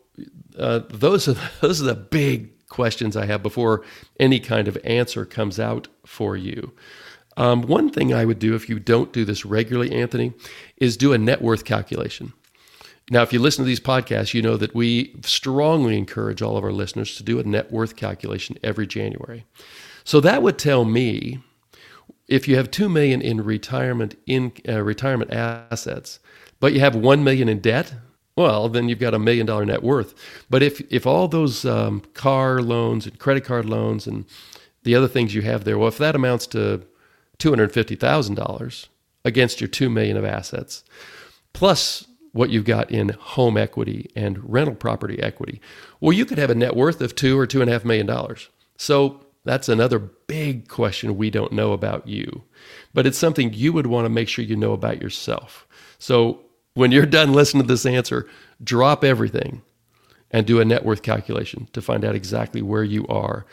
uh, 0.58 0.82
those 0.90 1.28
are 1.28 1.36
those 1.62 1.82
are 1.82 1.86
the 1.86 1.96
big 1.96 2.50
questions 2.72 3.16
I 3.16 3.28
have 3.28 3.44
before 3.44 3.84
any 4.20 4.40
kind 4.40 4.68
of 4.68 4.78
answer 4.84 5.26
comes 5.26 5.60
out 5.60 5.90
for 6.06 6.36
you. 6.36 6.72
Um, 7.38 7.62
one 7.62 7.90
thing 7.90 8.14
I 8.14 8.26
would 8.26 8.40
do 8.40 8.56
if 8.56 8.68
you 8.70 8.80
don't 8.80 9.14
do 9.14 9.26
this 9.26 9.46
regularly, 9.46 9.92
Anthony, 9.94 10.34
is 10.78 10.98
do 10.98 11.14
a 11.14 11.18
net 11.18 11.42
worth 11.42 11.66
calculation. 11.66 12.34
Now, 13.10 13.24
if 13.24 13.34
you 13.34 13.40
listen 13.40 13.64
to 13.64 13.68
these 13.68 13.80
podcasts, 13.80 14.34
you 14.34 14.42
know 14.42 14.58
that 14.58 14.74
we 14.74 15.16
strongly 15.24 15.98
encourage 15.98 16.42
all 16.42 16.58
of 16.58 16.64
our 16.64 16.72
listeners 16.72 17.16
to 17.18 17.24
do 17.24 17.40
a 17.40 17.44
net 17.44 17.72
worth 17.72 17.96
calculation 17.96 18.58
every 18.64 18.88
January. 18.88 19.46
So 20.04 20.22
that 20.22 20.42
would 20.42 20.58
tell 20.58 20.86
me 20.86 21.40
if 22.28 22.48
you 22.48 22.56
have 22.56 22.72
2 22.72 22.88
million 22.88 23.22
in 23.22 23.44
retirement 23.44 24.16
in 24.26 24.54
uh, 24.68 24.82
retirement 24.82 25.34
assets, 25.34 26.20
but 26.62 26.74
you 26.74 26.80
have 26.80 26.96
1 26.96 27.24
million 27.24 27.50
in 27.50 27.60
debt, 27.60 27.94
well, 28.36 28.70
then 28.70 28.90
you've 28.90 29.00
got 29.00 29.14
a 29.14 29.20
million 29.20 29.46
dollar 29.46 29.66
net 29.66 29.84
worth. 29.84 30.14
But 30.50 30.64
if 30.64 30.82
if 30.92 31.06
all 31.06 31.28
those 31.28 31.66
um, 31.66 32.02
car 32.14 32.62
loans 32.62 33.06
and 33.06 33.20
credit 33.20 33.44
card 33.44 33.66
loans 33.66 34.08
and 34.08 34.26
the 34.84 34.96
other 34.96 35.08
things 35.08 35.36
you 35.36 35.42
have 35.44 35.64
there, 35.64 35.78
well, 35.78 35.88
if 35.88 35.98
that 35.98 36.16
amounts 36.16 36.48
to 36.48 36.84
two 37.38 37.50
hundred 37.50 37.72
fifty 37.74 37.96
thousand 37.96 38.36
dollars 38.36 38.88
against 39.26 39.62
your 39.62 39.68
two 39.68 39.90
million 39.90 40.18
of 40.18 40.26
assets, 40.26 40.84
plus 41.54 42.08
what 42.32 42.50
you've 42.50 42.66
got 42.66 42.90
in 42.90 43.10
home 43.10 43.58
equity 43.58 44.10
and 44.16 44.40
rental 44.50 44.76
property 44.76 45.22
equity, 45.22 45.60
well, 46.00 46.14
you 46.14 46.26
could 46.26 46.38
have 46.38 46.50
a 46.50 46.56
net 46.56 46.76
worth 46.76 47.02
of 47.02 47.16
two 47.16 47.38
or 47.38 47.46
two 47.46 47.62
and 47.62 47.70
a 47.70 47.74
half 47.74 47.84
million 47.86 48.06
dollars. 48.08 48.50
So 48.78 49.26
that's 49.44 49.70
another 49.70 50.00
big 50.00 50.68
question 50.68 51.18
we 51.18 51.30
don't 51.30 51.52
know 51.52 51.74
about 51.74 52.08
you, 52.08 52.44
but 52.94 53.06
it's 53.06 53.18
something 53.18 53.54
you 53.54 53.74
would 53.74 53.88
want 53.88 54.06
to 54.06 54.10
make 54.10 54.30
sure 54.30 54.46
you 54.46 54.56
know 54.56 54.72
about 54.72 55.02
yourself. 55.02 55.68
So 56.00 56.40
when 56.74 56.92
you're 56.92 57.06
done 57.06 57.34
listening 57.34 57.64
to 57.64 57.68
this 57.68 57.86
answer, 57.86 58.28
drop 58.64 59.04
everything 59.04 59.62
and 60.32 60.46
do 60.46 60.60
a 60.62 60.66
net 60.66 60.86
worth 60.86 61.02
calculation 61.02 61.68
to 61.74 61.82
find 61.82 62.06
out 62.06 62.16
exactly 62.16 62.62
where 62.62 62.84
you 62.84 63.06
are, 63.08 63.46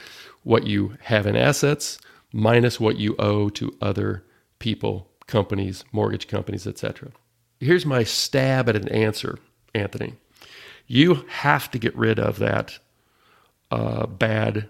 what 0.44 0.66
you 0.66 0.96
have 1.02 1.26
in 1.26 1.36
assets 1.36 1.98
minus 2.32 2.78
what 2.78 2.96
you 2.96 3.16
owe 3.18 3.48
to 3.48 3.76
other 3.80 4.24
people, 4.58 5.08
companies, 5.26 5.84
mortgage 5.92 6.28
companies, 6.28 6.66
etc. 6.66 7.10
Here's 7.60 7.86
my 7.86 8.04
stab 8.04 8.68
at 8.68 8.76
an 8.76 8.88
answer, 8.88 9.38
Anthony. 9.74 10.14
You 10.86 11.24
have 11.28 11.70
to 11.72 11.78
get 11.78 11.96
rid 11.96 12.18
of 12.18 12.38
that 12.38 12.78
uh, 13.70 14.06
bad 14.06 14.68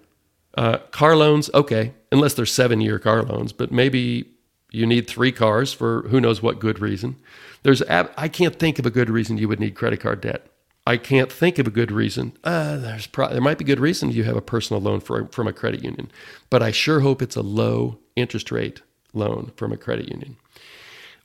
uh, 0.56 0.78
car 0.90 1.16
loans, 1.16 1.50
okay, 1.54 1.94
unless 2.10 2.34
they're 2.34 2.46
seven 2.46 2.80
year 2.80 2.98
car 2.98 3.22
loans, 3.22 3.52
but 3.52 3.70
maybe 3.70 4.28
you 4.70 4.86
need 4.86 5.06
three 5.06 5.32
cars 5.32 5.72
for 5.72 6.02
who 6.08 6.20
knows 6.20 6.42
what 6.42 6.58
good 6.58 6.80
reason. 6.80 7.16
There's 7.62 7.82
I 7.82 8.28
can't 8.28 8.58
think 8.58 8.78
of 8.78 8.86
a 8.86 8.90
good 8.90 9.10
reason 9.10 9.38
you 9.38 9.48
would 9.48 9.60
need 9.60 9.74
credit 9.74 10.00
card 10.00 10.20
debt. 10.20 10.46
I 10.86 10.96
can't 10.96 11.30
think 11.30 11.58
of 11.58 11.66
a 11.66 11.70
good 11.70 11.92
reason. 11.92 12.32
Uh, 12.42 12.78
there's 12.78 13.06
pro- 13.06 13.28
there 13.28 13.42
might 13.42 13.58
be 13.58 13.64
good 13.64 13.80
reason 13.80 14.10
you 14.10 14.24
have 14.24 14.36
a 14.36 14.40
personal 14.40 14.80
loan 14.80 15.00
for, 15.00 15.26
from 15.26 15.46
a 15.46 15.52
credit 15.52 15.84
union, 15.84 16.10
but 16.48 16.62
I 16.62 16.70
sure 16.70 17.00
hope 17.00 17.20
it's 17.20 17.36
a 17.36 17.42
low 17.42 17.98
interest 18.16 18.50
rate 18.50 18.80
loan 19.12 19.52
from 19.56 19.70
a 19.70 19.76
credit 19.76 20.08
union. 20.08 20.36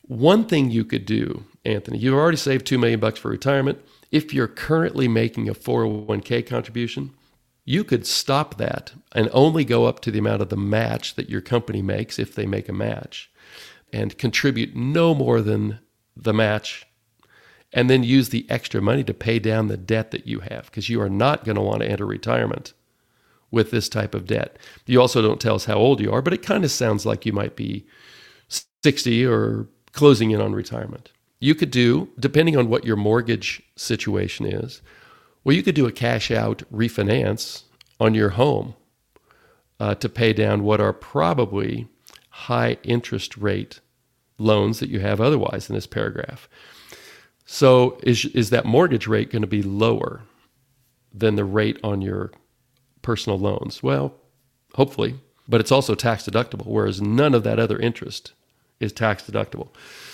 One 0.01 0.45
thing 0.45 0.69
you 0.69 0.83
could 0.83 1.05
do, 1.05 1.45
Anthony, 1.63 1.97
you've 1.97 2.13
already 2.13 2.35
saved 2.35 2.65
two 2.65 2.77
million 2.77 2.99
bucks 2.99 3.19
for 3.19 3.29
retirement. 3.29 3.79
If 4.11 4.33
you're 4.33 4.49
currently 4.49 5.07
making 5.07 5.47
a 5.47 5.53
401k 5.53 6.45
contribution, 6.45 7.11
you 7.63 7.85
could 7.85 8.05
stop 8.05 8.57
that 8.57 8.91
and 9.13 9.29
only 9.31 9.63
go 9.63 9.85
up 9.85 10.01
to 10.01 10.11
the 10.11 10.19
amount 10.19 10.41
of 10.41 10.49
the 10.49 10.57
match 10.57 11.15
that 11.15 11.29
your 11.29 11.39
company 11.39 11.81
makes 11.81 12.19
if 12.19 12.35
they 12.35 12.45
make 12.45 12.67
a 12.67 12.73
match 12.73 13.31
and 13.93 14.17
contribute 14.17 14.75
no 14.75 15.13
more 15.15 15.41
than 15.41 15.79
the 16.17 16.33
match 16.33 16.85
and 17.71 17.89
then 17.89 18.03
use 18.03 18.29
the 18.29 18.45
extra 18.49 18.81
money 18.81 19.03
to 19.03 19.13
pay 19.13 19.39
down 19.39 19.67
the 19.67 19.77
debt 19.77 20.11
that 20.11 20.27
you 20.27 20.41
have 20.41 20.65
because 20.65 20.89
you 20.89 21.01
are 21.01 21.09
not 21.09 21.43
going 21.43 21.55
to 21.55 21.61
want 21.61 21.81
to 21.81 21.89
enter 21.89 22.05
retirement 22.05 22.73
with 23.51 23.71
this 23.71 23.89
type 23.89 24.15
of 24.15 24.25
debt. 24.25 24.57
You 24.85 24.99
also 24.99 25.21
don't 25.21 25.41
tell 25.41 25.55
us 25.55 25.65
how 25.65 25.75
old 25.75 25.99
you 25.99 26.11
are, 26.11 26.21
but 26.21 26.33
it 26.33 26.43
kind 26.43 26.63
of 26.63 26.71
sounds 26.71 27.05
like 27.05 27.25
you 27.25 27.33
might 27.33 27.55
be 27.55 27.85
60 28.83 29.25
or 29.25 29.67
closing 29.91 30.31
in 30.31 30.41
on 30.41 30.53
retirement. 30.53 31.11
You 31.39 31.55
could 31.55 31.71
do, 31.71 32.09
depending 32.19 32.57
on 32.57 32.69
what 32.69 32.85
your 32.85 32.95
mortgage 32.95 33.61
situation 33.75 34.45
is, 34.45 34.81
well, 35.43 35.55
you 35.55 35.63
could 35.63 35.75
do 35.75 35.85
a 35.85 35.91
cash 35.91 36.31
out 36.31 36.63
refinance 36.71 37.63
on 37.99 38.15
your 38.15 38.29
home 38.29 38.75
uh, 39.79 39.95
to 39.95 40.09
pay 40.09 40.33
down 40.33 40.63
what 40.63 40.79
are 40.79 40.93
probably 40.93 41.87
high 42.29 42.77
interest 42.83 43.37
rate 43.37 43.79
loans 44.43 44.79
that 44.79 44.89
you 44.89 44.99
have 44.99 45.21
otherwise 45.21 45.69
in 45.69 45.75
this 45.75 45.87
paragraph. 45.87 46.49
So, 47.45 47.99
is, 48.03 48.25
is 48.25 48.49
that 48.51 48.65
mortgage 48.65 49.07
rate 49.07 49.31
going 49.31 49.41
to 49.41 49.47
be 49.47 49.63
lower 49.63 50.23
than 51.13 51.35
the 51.35 51.45
rate 51.45 51.77
on 51.83 52.01
your 52.01 52.31
personal 53.01 53.37
loans? 53.37 53.83
Well, 53.83 54.15
hopefully, 54.75 55.15
but 55.47 55.59
it's 55.59 55.71
also 55.71 55.93
tax 55.93 56.23
deductible, 56.23 56.67
whereas 56.67 57.01
none 57.01 57.33
of 57.33 57.43
that 57.43 57.59
other 57.59 57.77
interest 57.77 58.33
is 58.79 58.93
tax 58.93 59.23
deductible. 59.23 59.69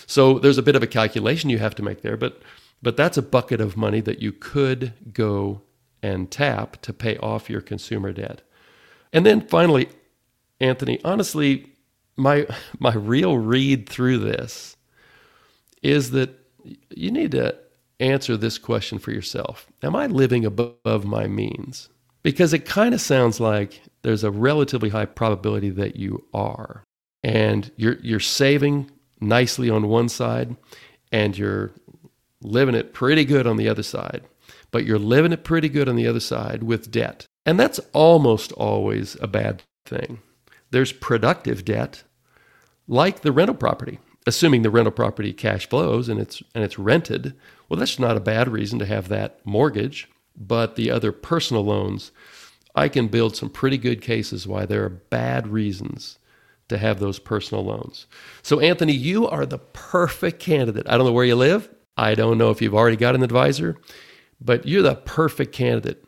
So, 0.08 0.40
there's 0.40 0.58
a 0.58 0.64
bit 0.64 0.76
of 0.76 0.84
a 0.84 0.88
calculation 0.88 1.50
you 1.50 1.60
have 1.60 1.76
to 1.76 1.84
make 1.84 2.02
there, 2.02 2.18
but 2.18 2.42
but 2.82 2.98
that's 2.98 3.18
a 3.18 3.22
bucket 3.22 3.60
of 3.60 3.76
money 3.76 4.02
that 4.02 4.22
you 4.22 4.32
could 4.32 4.94
go 5.14 5.62
and 6.02 6.32
tap 6.32 6.82
to 6.82 6.94
pay 6.94 7.18
off 7.18 7.50
your 7.50 7.62
consumer 7.62 8.14
debt. 8.14 8.42
And 9.12 9.26
then 9.26 9.42
finally, 9.42 9.90
Anthony, 10.60 11.00
honestly, 11.04 11.74
my 12.20 12.46
my 12.80 12.94
real 12.94 13.38
read 13.38 13.90
through 13.90 14.20
this 14.20 14.76
is 15.82 16.12
that 16.12 16.30
you 16.90 17.12
need 17.12 17.32
to 17.32 17.56
answer 18.00 18.38
this 18.38 18.58
question 18.58 19.00
for 19.00 19.12
yourself. 19.12 19.68
Am 19.82 19.96
I 19.96 20.08
living 20.08 20.46
above 20.46 21.06
my 21.06 21.28
means? 21.28 21.90
Because 22.22 22.54
it 22.54 22.66
kind 22.66 22.94
of 22.94 23.02
sounds 23.02 23.40
like 23.40 23.82
there's 24.02 24.24
a 24.24 24.32
relatively 24.32 24.90
high 24.90 25.06
probability 25.06 25.70
that 25.72 25.96
you 25.96 26.26
are. 26.34 26.84
And 27.24 27.72
you're 27.76 27.98
you're 28.02 28.20
saving 28.20 28.92
nicely 29.20 29.70
on 29.70 29.88
one 29.88 30.10
side 30.10 30.56
and 31.12 31.38
you're 31.38 31.72
living 32.42 32.76
it 32.76 32.94
pretty 32.94 33.26
good 33.26 33.46
on 33.46 33.58
the 33.58 33.68
other 33.68 33.84
side, 33.84 34.24
but 34.72 34.86
you're 34.86 35.00
living 35.00 35.34
it 35.34 35.44
pretty 35.44 35.70
good 35.70 35.90
on 35.90 35.96
the 35.96 36.08
other 36.08 36.20
side 36.20 36.64
with 36.64 36.92
debt. 36.92 37.26
And 37.46 37.60
that's 37.60 37.80
almost 37.94 38.52
always 38.54 39.18
a 39.22 39.28
bad 39.28 39.64
thing. 39.86 40.20
There's 40.72 40.92
productive 40.94 41.66
debt, 41.66 42.04
like 42.90 43.22
the 43.22 43.32
rental 43.32 43.56
property. 43.56 44.00
Assuming 44.28 44.64
the 44.64 44.70
rental 44.70 44.92
property 44.92 45.32
cash 45.32 45.70
flows 45.70 46.10
and 46.10 46.20
it's 46.20 46.44
and 46.54 46.64
it's 46.64 46.78
rented, 46.78 47.34
well, 47.70 47.80
that's 47.80 48.00
not 48.00 48.18
a 48.18 48.22
bad 48.22 48.50
reason 48.50 48.78
to 48.80 48.86
have 48.86 49.08
that 49.08 49.40
mortgage. 49.46 50.10
But 50.36 50.76
the 50.76 50.92
other 50.92 51.12
personal 51.12 51.64
loans, 51.64 52.12
I 52.76 52.90
can 52.90 53.08
build 53.08 53.36
some 53.36 53.50
pretty 53.50 53.78
good 53.78 54.02
cases 54.02 54.46
why 54.46 54.66
there 54.66 54.84
are 54.84 54.90
bad 54.90 55.48
reasons 55.48 56.20
to 56.68 56.78
have 56.78 57.00
those 57.00 57.18
personal 57.18 57.64
loans. 57.64 58.08
So, 58.44 58.60
Anthony, 58.60 58.94
you 58.94 59.28
are 59.28 59.46
the 59.46 59.58
perfect 59.58 60.40
candidate. 60.40 60.88
I 60.88 60.98
don't 60.98 61.06
know 61.06 61.14
where 61.14 61.26
you 61.26 61.36
live. 61.36 61.70
I 61.98 62.14
don't 62.14 62.38
know 62.38 62.52
if 62.52 62.62
you've 62.62 62.76
already 62.76 62.98
got 62.98 63.16
an 63.16 63.24
advisor, 63.24 63.78
but 64.40 64.68
you're 64.68 64.84
the 64.84 64.96
perfect 64.96 65.52
candidate 65.54 66.04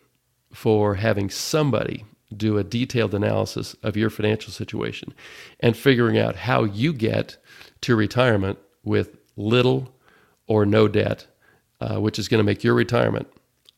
for 0.53 0.95
having 0.95 1.29
somebody 1.29 2.05
do 2.35 2.57
a 2.57 2.63
detailed 2.63 3.13
analysis 3.13 3.75
of 3.83 3.97
your 3.97 4.09
financial 4.09 4.51
situation 4.51 5.13
and 5.59 5.75
figuring 5.75 6.17
out 6.17 6.35
how 6.35 6.63
you 6.63 6.93
get 6.93 7.37
to 7.81 7.95
retirement 7.95 8.57
with 8.83 9.17
little 9.35 9.93
or 10.47 10.65
no 10.65 10.87
debt, 10.87 11.27
uh, 11.79 11.97
which 11.97 12.19
is 12.19 12.27
going 12.27 12.39
to 12.39 12.43
make 12.43 12.63
your 12.63 12.73
retirement 12.73 13.27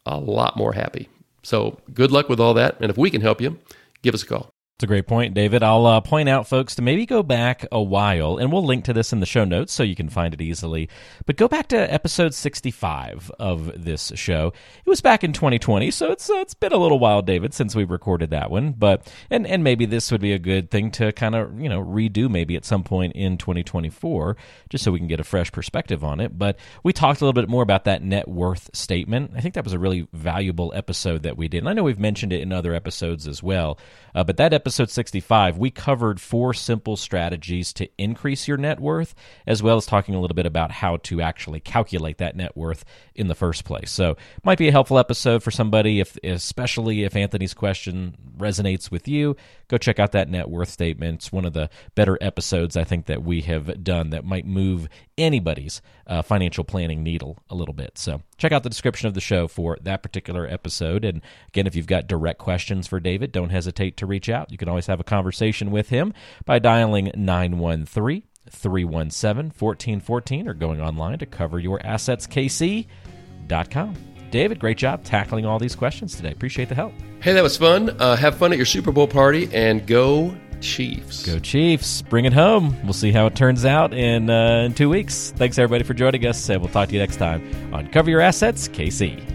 a 0.06 0.18
lot 0.18 0.58
more 0.58 0.74
happy. 0.74 1.10
So, 1.44 1.80
good 1.94 2.12
luck 2.12 2.30
with 2.30 2.40
all 2.40 2.54
that. 2.54 2.78
And 2.80 2.90
if 2.90 2.98
we 2.98 3.10
can 3.10 3.22
help 3.22 3.42
you, 3.42 3.60
give 4.02 4.14
us 4.14 4.24
a 4.24 4.28
call. 4.28 4.53
It's 4.78 4.86
a 4.86 4.88
great 4.88 5.06
point, 5.06 5.36
David. 5.36 5.62
I'll 5.62 5.86
uh, 5.86 6.02
point 6.02 6.28
out, 6.28 6.48
folks, 6.48 6.74
to 6.76 6.82
maybe 6.82 7.06
go 7.06 7.22
back 7.22 7.64
a 7.72 7.82
while, 7.82 8.38
and 8.38 8.52
we'll 8.52 8.66
link 8.66 8.86
to 8.86 8.94
this 8.94 9.14
in 9.14 9.20
the 9.20 9.26
show 9.28 9.46
notes 9.46 9.72
so 9.72 9.84
you 9.84 9.96
can 9.96 10.10
find 10.10 10.34
it 10.34 10.42
easily. 10.42 10.90
But 11.28 11.38
go 11.38 11.48
back 11.48 11.68
to 11.68 11.94
episode 11.94 12.34
65 12.34 13.32
of 13.38 13.84
this 13.86 14.12
show. 14.16 14.52
It 14.84 14.90
was 14.90 15.00
back 15.00 15.24
in 15.24 15.32
2020, 15.32 15.92
so 15.92 16.12
it's 16.12 16.28
uh, 16.28 16.38
it's 16.38 16.56
been 16.56 16.74
a 16.74 16.78
little 16.78 16.98
while, 16.98 17.22
David, 17.22 17.54
since 17.54 17.76
we 17.76 17.84
recorded 17.84 18.32
that 18.32 18.50
one. 18.50 18.72
But 18.72 19.14
and 19.30 19.46
and 19.46 19.64
maybe 19.64 19.86
this 19.86 20.12
would 20.12 20.22
be 20.22 20.34
a 20.34 20.40
good 20.40 20.72
thing 20.72 20.90
to 20.94 21.12
kind 21.12 21.36
of 21.36 21.62
you 21.62 21.70
know 21.70 21.84
redo 21.84 22.28
maybe 22.28 22.56
at 22.56 22.66
some 22.66 22.84
point 22.84 23.14
in 23.14 23.38
2024, 23.38 24.36
just 24.70 24.84
so 24.84 24.92
we 24.92 24.98
can 24.98 25.08
get 25.08 25.20
a 25.20 25.24
fresh 25.24 25.52
perspective 25.52 26.04
on 26.04 26.20
it. 26.20 26.36
But 26.36 26.58
we 26.82 26.94
talked 26.94 27.22
a 27.22 27.26
little 27.26 27.40
bit 27.40 27.48
more 27.48 27.62
about 27.62 27.84
that 27.84 28.02
net 28.02 28.28
worth 28.28 28.72
statement. 28.74 29.34
I 29.36 29.40
think 29.40 29.54
that 29.54 29.66
was 29.66 29.74
a 29.74 29.80
really 29.80 30.08
valuable 30.14 30.74
episode 30.76 31.22
that 31.24 31.38
we 31.38 31.48
did, 31.48 31.60
and 31.60 31.70
I 31.70 31.74
know 31.74 31.84
we've 31.84 32.00
mentioned 32.00 32.34
it 32.34 32.42
in 32.42 32.52
other 32.52 32.74
episodes 32.74 33.28
as 33.28 33.44
well. 33.44 33.78
Uh, 34.16 34.24
but 34.24 34.38
that 34.38 34.52
episode 34.64 34.90
65, 34.90 35.58
we 35.58 35.70
covered 35.70 36.22
four 36.22 36.54
simple 36.54 36.96
strategies 36.96 37.74
to 37.74 37.86
increase 37.98 38.48
your 38.48 38.56
net 38.56 38.80
worth, 38.80 39.14
as 39.46 39.62
well 39.62 39.76
as 39.76 39.86
talking 39.86 40.16
a 40.16 40.22
little 40.22 40.36
bit 40.36 40.46
about 40.46 40.72
how 40.72 40.96
to 40.96 41.20
actually 41.20 41.60
calculate 41.60 42.20
that 42.20 42.38
net 42.38 42.56
worth 42.56 42.86
in 43.14 43.28
the 43.28 43.36
first 43.36 43.66
place. 43.66 43.92
So, 43.92 44.16
might 44.42 44.58
be 44.58 44.70
a 44.70 44.72
helpful 44.72 44.98
episode 44.98 45.44
for 45.44 45.52
somebody, 45.52 46.00
if 46.00 46.18
especially 46.24 47.04
if 47.04 47.14
Anthony's 47.14 47.54
question 47.54 48.16
resonates 48.38 48.90
with 48.90 49.06
you. 49.06 49.36
Go 49.68 49.78
check 49.78 50.00
out 50.00 50.14
that 50.14 50.30
net 50.30 50.50
worth 50.50 50.70
statement. 50.70 51.16
It's 51.16 51.32
one 51.34 51.44
of 51.44 51.52
the 51.52 51.70
better 51.94 52.18
episodes 52.22 52.78
I 52.78 52.86
think 52.86 53.08
that 53.08 53.22
we 53.22 53.42
have 53.42 53.84
done 53.84 54.12
that 54.12 54.24
might 54.24 54.46
move 54.46 54.88
anybody's 55.18 55.82
uh, 56.08 56.22
financial 56.22 56.64
planning 56.64 57.04
needle 57.04 57.38
a 57.50 57.56
little 57.56 57.74
bit. 57.74 57.98
So, 57.98 58.22
check 58.38 58.52
out 58.52 58.64
the 58.64 58.70
description 58.70 59.08
of 59.08 59.14
the 59.14 59.22
show 59.22 59.48
for 59.48 59.78
that 59.82 60.04
particular 60.04 60.48
episode. 60.48 61.06
And 61.06 61.22
again, 61.50 61.68
if 61.68 61.76
you've 61.76 61.88
got 61.88 62.08
direct 62.08 62.40
questions 62.40 62.88
for 62.88 63.00
David, 63.00 63.32
don't 63.32 63.50
hesitate 63.50 63.98
to 63.98 64.06
reach 64.06 64.30
out. 64.30 64.52
You 64.52 64.58
can 64.58 64.70
always 64.70 64.88
have 64.88 65.00
a 65.00 65.06
conversation 65.06 65.72
with 65.72 65.90
him 65.90 66.14
by 66.46 66.60
dialing 66.60 67.12
913 67.16 68.24
317 68.50 69.54
1414 69.58 70.48
or 70.48 70.54
going 70.54 70.82
online 70.82 71.20
to 71.20 71.26
coveryourassetskc.com. 71.26 73.96
David, 74.32 74.60
great 74.60 74.78
job 74.78 75.04
tackling 75.04 75.46
all 75.46 75.60
these 75.60 75.76
questions 75.76 76.16
today. 76.16 76.32
Appreciate 76.32 76.68
the 76.68 76.76
help. 76.76 76.92
Hey, 77.22 77.34
that 77.34 77.44
was 77.44 77.56
fun. 77.56 77.92
Uh, 78.02 78.16
have 78.16 78.36
fun 78.36 78.52
at 78.52 78.58
your 78.58 78.66
Super 78.66 78.92
Bowl 78.92 79.08
party 79.08 79.48
and 79.54 79.86
go 79.86 80.36
Chiefs. 80.64 81.26
Go 81.26 81.40
Chiefs. 81.40 82.02
Bring 82.02 82.26
it 82.26 82.34
home. 82.34 82.76
We'll 82.84 82.94
see 82.94 83.12
how 83.12 83.28
it 83.28 83.36
turns 83.36 83.66
out 83.66 83.94
in, 83.94 84.30
uh, 84.30 84.64
in 84.66 84.74
two 84.74 84.90
weeks. 84.90 85.34
Thanks, 85.36 85.60
everybody, 85.60 85.84
for 85.84 85.94
joining 85.94 86.26
us. 86.26 86.50
And 86.50 86.62
we'll 86.62 86.72
talk 86.72 86.88
to 86.88 86.94
you 86.94 87.00
next 87.00 87.18
time 87.18 87.74
on 87.74 87.88
Cover 87.92 88.10
Your 88.10 88.22
Assets 88.22 88.68
KC. 88.70 89.34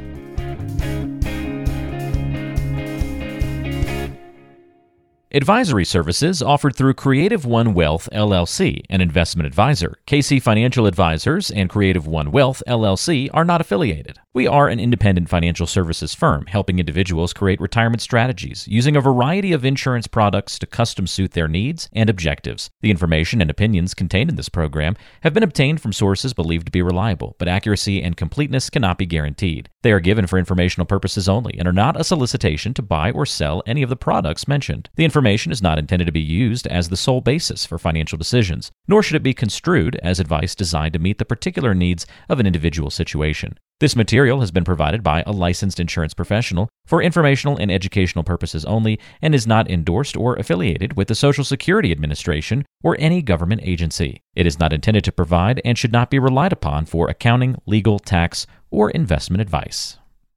Advisory 5.30 5.84
services 5.84 6.42
offered 6.42 6.74
through 6.74 6.94
Creative 6.94 7.44
One 7.44 7.74
Wealth 7.74 8.08
LLC, 8.14 8.80
an 8.88 9.02
investment 9.02 9.46
advisor. 9.46 9.98
KC 10.06 10.40
Financial 10.40 10.86
Advisors 10.86 11.50
and 11.50 11.68
Creative 11.68 12.06
One 12.06 12.30
Wealth 12.30 12.62
LLC 12.66 13.28
are 13.34 13.44
not 13.44 13.60
affiliated. 13.60 14.18
We 14.38 14.46
are 14.46 14.68
an 14.68 14.78
independent 14.78 15.28
financial 15.28 15.66
services 15.66 16.14
firm 16.14 16.46
helping 16.46 16.78
individuals 16.78 17.32
create 17.32 17.60
retirement 17.60 18.00
strategies 18.00 18.68
using 18.68 18.94
a 18.94 19.00
variety 19.00 19.52
of 19.52 19.64
insurance 19.64 20.06
products 20.06 20.60
to 20.60 20.66
custom 20.68 21.08
suit 21.08 21.32
their 21.32 21.48
needs 21.48 21.88
and 21.92 22.08
objectives. 22.08 22.70
The 22.80 22.92
information 22.92 23.40
and 23.40 23.50
opinions 23.50 23.94
contained 23.94 24.30
in 24.30 24.36
this 24.36 24.48
program 24.48 24.94
have 25.22 25.34
been 25.34 25.42
obtained 25.42 25.80
from 25.80 25.92
sources 25.92 26.34
believed 26.34 26.66
to 26.66 26.70
be 26.70 26.82
reliable, 26.82 27.34
but 27.40 27.48
accuracy 27.48 28.00
and 28.00 28.16
completeness 28.16 28.70
cannot 28.70 28.96
be 28.96 29.06
guaranteed. 29.06 29.70
They 29.82 29.90
are 29.90 29.98
given 29.98 30.28
for 30.28 30.38
informational 30.38 30.86
purposes 30.86 31.28
only 31.28 31.58
and 31.58 31.66
are 31.66 31.72
not 31.72 32.00
a 32.00 32.04
solicitation 32.04 32.74
to 32.74 32.82
buy 32.82 33.10
or 33.10 33.26
sell 33.26 33.64
any 33.66 33.82
of 33.82 33.90
the 33.90 33.96
products 33.96 34.46
mentioned. 34.46 34.88
The 34.94 35.04
information 35.04 35.50
is 35.50 35.62
not 35.62 35.80
intended 35.80 36.04
to 36.04 36.12
be 36.12 36.20
used 36.20 36.68
as 36.68 36.90
the 36.90 36.96
sole 36.96 37.20
basis 37.20 37.66
for 37.66 37.76
financial 37.76 38.16
decisions, 38.16 38.70
nor 38.86 39.02
should 39.02 39.16
it 39.16 39.24
be 39.24 39.34
construed 39.34 39.96
as 39.96 40.20
advice 40.20 40.54
designed 40.54 40.92
to 40.92 41.00
meet 41.00 41.18
the 41.18 41.24
particular 41.24 41.74
needs 41.74 42.06
of 42.28 42.38
an 42.38 42.46
individual 42.46 42.90
situation. 42.90 43.58
This 43.80 43.94
material 44.28 44.40
has 44.40 44.50
been 44.50 44.64
provided 44.64 45.02
by 45.02 45.22
a 45.26 45.32
licensed 45.32 45.80
insurance 45.80 46.12
professional 46.12 46.68
for 46.86 47.02
informational 47.02 47.56
and 47.56 47.70
educational 47.70 48.22
purposes 48.22 48.62
only 48.66 49.00
and 49.22 49.34
is 49.34 49.46
not 49.46 49.70
endorsed 49.70 50.18
or 50.18 50.36
affiliated 50.36 50.98
with 50.98 51.08
the 51.08 51.14
Social 51.14 51.44
Security 51.44 51.90
Administration 51.90 52.66
or 52.84 52.94
any 52.98 53.22
government 53.22 53.62
agency. 53.64 54.20
It 54.36 54.46
is 54.46 54.58
not 54.58 54.74
intended 54.74 55.04
to 55.04 55.12
provide 55.12 55.62
and 55.64 55.78
should 55.78 55.92
not 55.92 56.10
be 56.10 56.18
relied 56.18 56.52
upon 56.52 56.84
for 56.84 57.08
accounting, 57.08 57.56
legal, 57.64 57.98
tax, 57.98 58.46
or 58.70 58.90
investment 58.90 59.40
advice. 59.40 59.97